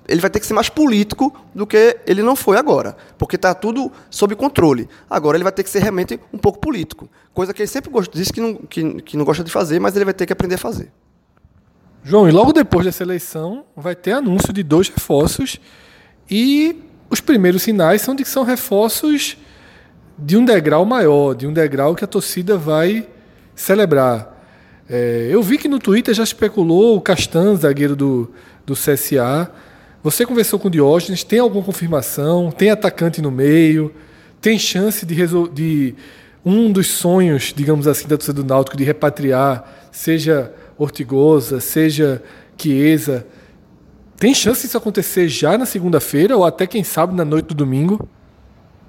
[0.07, 3.55] ele vai ter que ser mais político do que ele não foi agora, porque está
[3.55, 4.86] tudo sob controle.
[5.09, 8.16] Agora ele vai ter que ser realmente um pouco político, coisa que ele sempre gosta,
[8.16, 10.57] disse que não, que, que não gosta de fazer, mas ele vai ter que aprender
[10.57, 10.92] a fazer.
[12.07, 15.59] João, e logo depois dessa eleição vai ter anúncio de dois reforços
[16.30, 16.76] e
[17.09, 19.38] os primeiros sinais são de que são reforços
[20.18, 23.09] de um degrau maior, de um degrau que a torcida vai
[23.55, 24.38] celebrar.
[24.86, 28.30] É, eu vi que no Twitter já especulou o Castan, zagueiro do,
[28.66, 29.50] do CSA.
[30.02, 32.50] Você conversou com o Diógenes, tem alguma confirmação?
[32.50, 33.90] Tem atacante no meio?
[34.42, 35.16] Tem chance de,
[35.55, 35.94] de
[36.44, 42.22] um dos sonhos, digamos assim, da torcida do Náutico de repatriar, seja Ortigosa, seja
[42.57, 43.27] Chiesa,
[44.16, 48.09] tem chance disso acontecer já na segunda-feira ou até, quem sabe, na noite do domingo?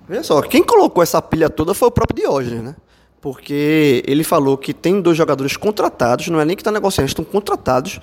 [0.08, 2.76] Veja só, quem colocou essa pilha toda foi o próprio Diógenes, né?
[3.20, 7.26] Porque ele falou que tem dois jogadores contratados, não é nem que está negociando, estão
[7.26, 8.00] contratados,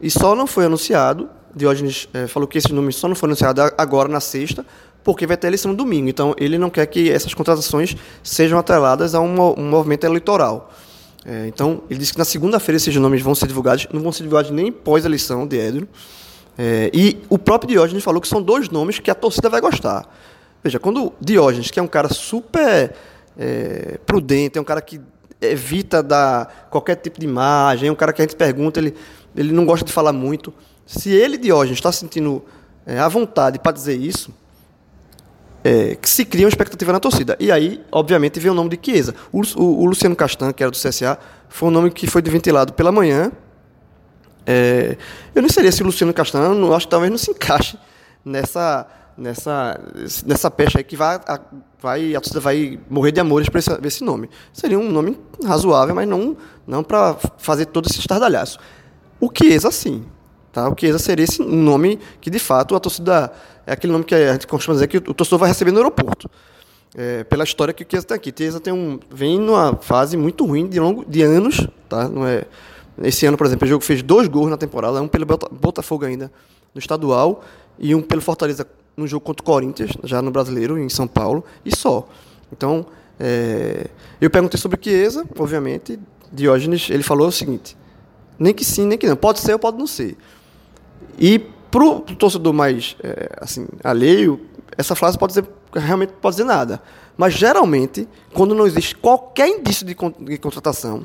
[0.00, 1.28] e só não foi anunciado.
[1.54, 4.64] Diógenes é, falou que esse nome só não foi anunciado agora na sexta,
[5.04, 6.08] porque vai ter eleição no domingo.
[6.08, 10.72] Então, ele não quer que essas contratações sejam atreladas a um, um movimento eleitoral.
[11.26, 14.24] É, então, ele disse que na segunda-feira esses nomes vão ser divulgados, não vão ser
[14.24, 15.88] divulgados nem pós-eleição de Edro.
[16.56, 20.06] É, e o próprio Diógenes falou que são dois nomes que a torcida vai gostar.
[20.62, 22.94] Veja, quando Diógenes, que é um cara super
[23.38, 25.00] é, prudente, é um cara que
[25.40, 28.94] evita dar qualquer tipo de imagem, é um cara que a gente pergunta, ele,
[29.36, 30.52] ele não gosta de falar muito.
[30.86, 32.44] Se ele, Diógenes, está sentindo
[32.86, 34.30] é, a vontade para dizer isso,
[35.64, 37.34] é, que se cria uma expectativa na torcida.
[37.40, 39.14] E aí, obviamente, vem o nome de Chiesa.
[39.32, 42.74] O, o, o, Luciano Castan, que era do CSA, foi um nome que foi ventilado
[42.74, 43.32] pela manhã.
[44.46, 44.98] É,
[45.34, 47.78] eu não seria se o Luciano Castan, não, acho que talvez não se encaixe
[48.22, 48.86] nessa
[49.16, 49.80] nessa
[50.26, 51.40] nessa pecha aí que vai a,
[51.80, 54.28] vai a torcida vai morrer de amores para esse, esse, nome.
[54.52, 56.36] Seria um nome razoável, mas não
[56.66, 58.58] não para fazer todo esse estardalhaço.
[59.20, 60.04] O Chiesa sim,
[60.52, 60.68] tá?
[60.68, 63.32] O Chiesa seria esse nome que de fato a torcida
[63.66, 66.30] é aquele nome que a gente costuma dizer que o torcedor vai receber no aeroporto.
[66.96, 68.30] É, pela história que o Chiesa tem aqui.
[68.30, 71.66] O Chiesa tem um, vem numa fase muito ruim de, longo, de anos.
[71.88, 72.08] Tá?
[72.08, 72.44] Não é,
[73.02, 76.30] esse ano, por exemplo, o jogo fez dois gols na temporada, um pelo Botafogo ainda,
[76.72, 77.42] no estadual,
[77.78, 81.44] e um pelo Fortaleza no jogo contra o Corinthians, já no Brasileiro, em São Paulo,
[81.64, 82.06] e só.
[82.52, 82.86] Então,
[83.18, 83.86] é,
[84.20, 85.98] eu perguntei sobre o Chiesa, obviamente,
[86.32, 87.76] Diógenes, ele falou o seguinte,
[88.38, 90.16] nem que sim, nem que não, pode ser ou pode não ser.
[91.18, 91.40] E
[91.74, 94.40] para o torcedor mais é, assim, alheio,
[94.78, 96.80] essa frase pode dizer, realmente pode dizer nada.
[97.16, 101.04] Mas, geralmente, quando não existe qualquer indício de, de contratação,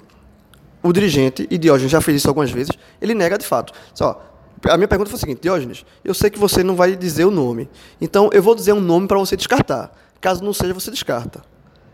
[0.83, 3.73] o dirigente, e Diógenes já fez isso algumas vezes, ele nega de fato.
[3.95, 4.23] Só,
[4.63, 7.31] a minha pergunta foi a seguinte, Diógenes, eu sei que você não vai dizer o
[7.31, 7.67] nome,
[7.99, 9.91] então eu vou dizer um nome para você descartar.
[10.21, 11.41] Caso não seja, você descarta.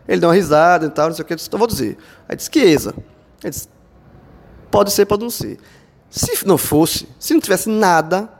[0.06, 1.96] Ele deu uma risada e tal, não sei o que, eu disse, então vou dizer.
[2.28, 2.94] Aí disse, Chiesa.
[4.70, 5.58] Pode ser, pode não ser.
[6.10, 8.35] Se não fosse, se não tivesse nada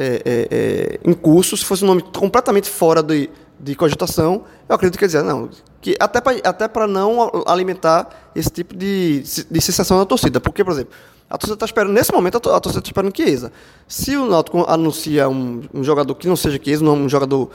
[0.00, 3.28] é, é, é, em curso, se fosse um nome completamente fora de,
[3.58, 8.74] de cogitação, eu acredito que dizia, não, Que, até para até não alimentar esse tipo
[8.74, 10.40] de, de sensação da torcida.
[10.40, 10.94] Porque, por exemplo,
[11.28, 13.52] a torcida está esperando, nesse momento, a torcida está esperando Chiesa.
[13.86, 17.50] Se o Náutico anuncia um, um, jogador que não seja Chiesa, um jogador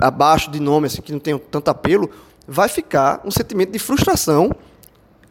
[0.00, 2.08] abaixo de nome, assim, que não tem tanto apelo,
[2.48, 4.50] vai ficar um sentimento de frustração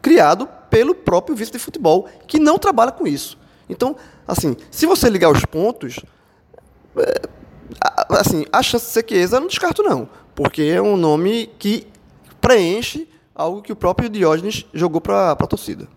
[0.00, 3.36] criado pelo próprio vice de futebol, que não trabalha com isso.
[3.68, 3.96] Então,
[4.26, 6.00] assim, se você ligar os pontos,
[6.96, 7.22] é,
[8.10, 11.86] assim, a chance de ser Chiesa eu não descarto não, porque é um nome que
[12.40, 15.88] preenche algo que o próprio Diógenes jogou para a torcida.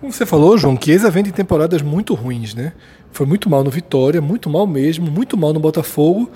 [0.00, 2.72] Como você falou, João, Chiesa vem de temporadas muito ruins, né?
[3.12, 6.28] Foi muito mal no Vitória, muito mal mesmo, muito mal no Botafogo,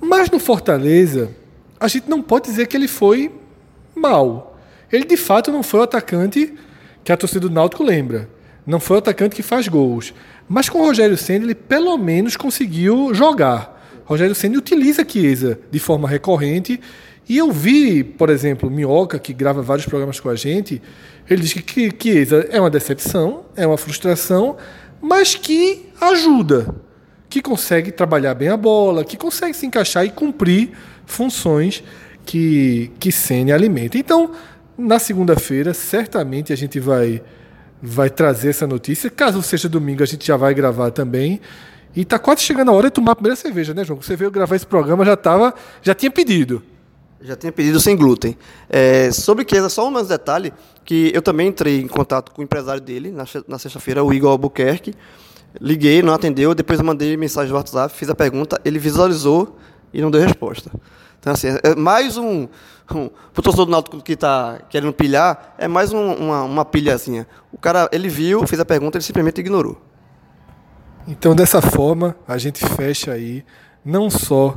[0.00, 1.30] mas no Fortaleza,
[1.78, 3.32] a gente não pode dizer que ele foi
[3.94, 4.58] mal.
[4.90, 6.54] Ele de fato não foi o atacante
[7.04, 8.28] que a torcida do Náutico lembra.
[8.66, 10.14] Não foi o atacante que faz gols.
[10.48, 13.74] Mas com o Rogério Senna ele pelo menos conseguiu jogar.
[14.04, 16.80] Rogério Senna utiliza Chiesa de forma recorrente.
[17.28, 20.80] E eu vi, por exemplo, Minhoca, que grava vários programas com a gente,
[21.28, 24.58] ele diz que Chiesa é uma decepção, é uma frustração,
[25.00, 26.74] mas que ajuda,
[27.30, 30.72] que consegue trabalhar bem a bola, que consegue se encaixar e cumprir
[31.06, 31.82] funções
[32.26, 33.96] que, que Senna alimenta.
[33.96, 34.32] Então,
[34.76, 37.22] na segunda-feira, certamente a gente vai
[37.84, 39.10] vai trazer essa notícia.
[39.10, 41.40] Caso seja domingo, a gente já vai gravar também.
[41.94, 44.00] E tá quase chegando a hora de tomar a primeira cerveja, né, João?
[44.00, 46.62] Você veio gravar esse programa, já tava, já tinha pedido.
[47.20, 48.36] Já tinha pedido sem glúten.
[48.68, 50.52] É, sobre Chiesa, só um detalhe,
[50.84, 54.30] que eu também entrei em contato com o empresário dele na, na sexta-feira, o Igor
[54.30, 54.92] Albuquerque.
[55.60, 59.56] Liguei, não atendeu, depois eu mandei mensagem no WhatsApp, fiz a pergunta, ele visualizou
[59.92, 60.70] e não deu resposta.
[61.24, 62.46] Então, assim, é mais um.
[62.94, 67.26] um pro torcedor do Náutico que está querendo pilhar, é mais um, uma, uma pilhazinha.
[67.50, 69.80] O cara, ele viu, fez a pergunta, ele simplesmente ignorou.
[71.08, 73.42] Então, dessa forma, a gente fecha aí
[73.82, 74.54] não só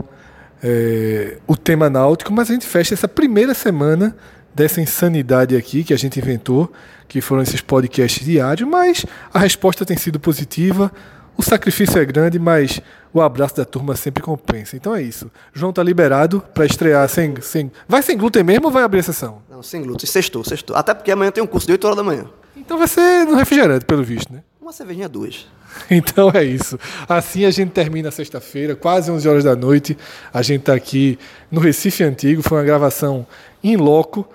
[0.62, 4.14] é, o tema náutico, mas a gente fecha essa primeira semana
[4.54, 6.70] dessa insanidade aqui que a gente inventou,
[7.08, 10.92] que foram esses podcasts diários, mas a resposta tem sido positiva.
[11.38, 12.82] O sacrifício é grande, mas
[13.14, 14.76] o abraço da turma sempre compensa.
[14.76, 15.30] Então é isso.
[15.54, 17.72] João tá liberado para estrear sem, sem.
[17.88, 19.42] Vai sem glúten mesmo ou vai abrir a sessão?
[19.48, 20.08] Não, sem glúten.
[20.08, 20.76] Sextou, sextou.
[20.76, 22.26] Até porque amanhã tem um curso de 8 horas da manhã.
[22.56, 24.44] Então vai ser no refrigerante, pelo visto, né?
[24.60, 25.48] Uma cervejinha duas.
[25.92, 26.80] Então é isso.
[27.08, 29.96] Assim a gente termina sexta-feira, quase 11 horas da noite.
[30.34, 31.20] A gente está aqui
[31.52, 32.42] no Recife Antigo.
[32.42, 33.28] Foi uma gravação
[33.64, 34.28] em loco.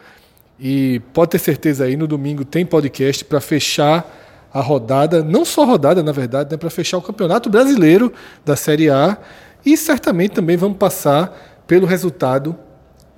[0.60, 4.06] E pode ter certeza aí, no domingo tem podcast para fechar
[4.52, 8.12] a rodada, não só a rodada, na verdade, né, para fechar o Campeonato Brasileiro
[8.44, 9.16] da Série A
[9.64, 12.56] e certamente também vamos passar pelo resultado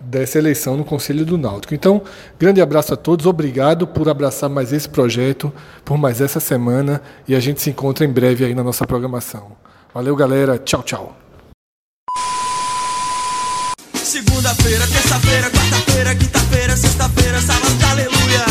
[0.00, 1.74] dessa eleição no Conselho do Náutico.
[1.74, 2.02] Então,
[2.38, 5.52] grande abraço a todos, obrigado por abraçar mais esse projeto,
[5.84, 9.52] por mais essa semana e a gente se encontra em breve aí na nossa programação.
[9.92, 10.58] Valeu, galera.
[10.58, 11.16] Tchau, tchau.
[13.94, 18.44] Segunda-feira, terça-feira, quarta-feira, quinta-feira, sexta-feira, sábado, aleluia.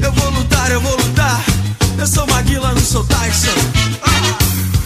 [0.00, 1.57] Eu vou lutar, eu vou lutar.
[1.98, 3.50] Eu sou Maguila, não sou Tyson.
[4.02, 4.77] Ah!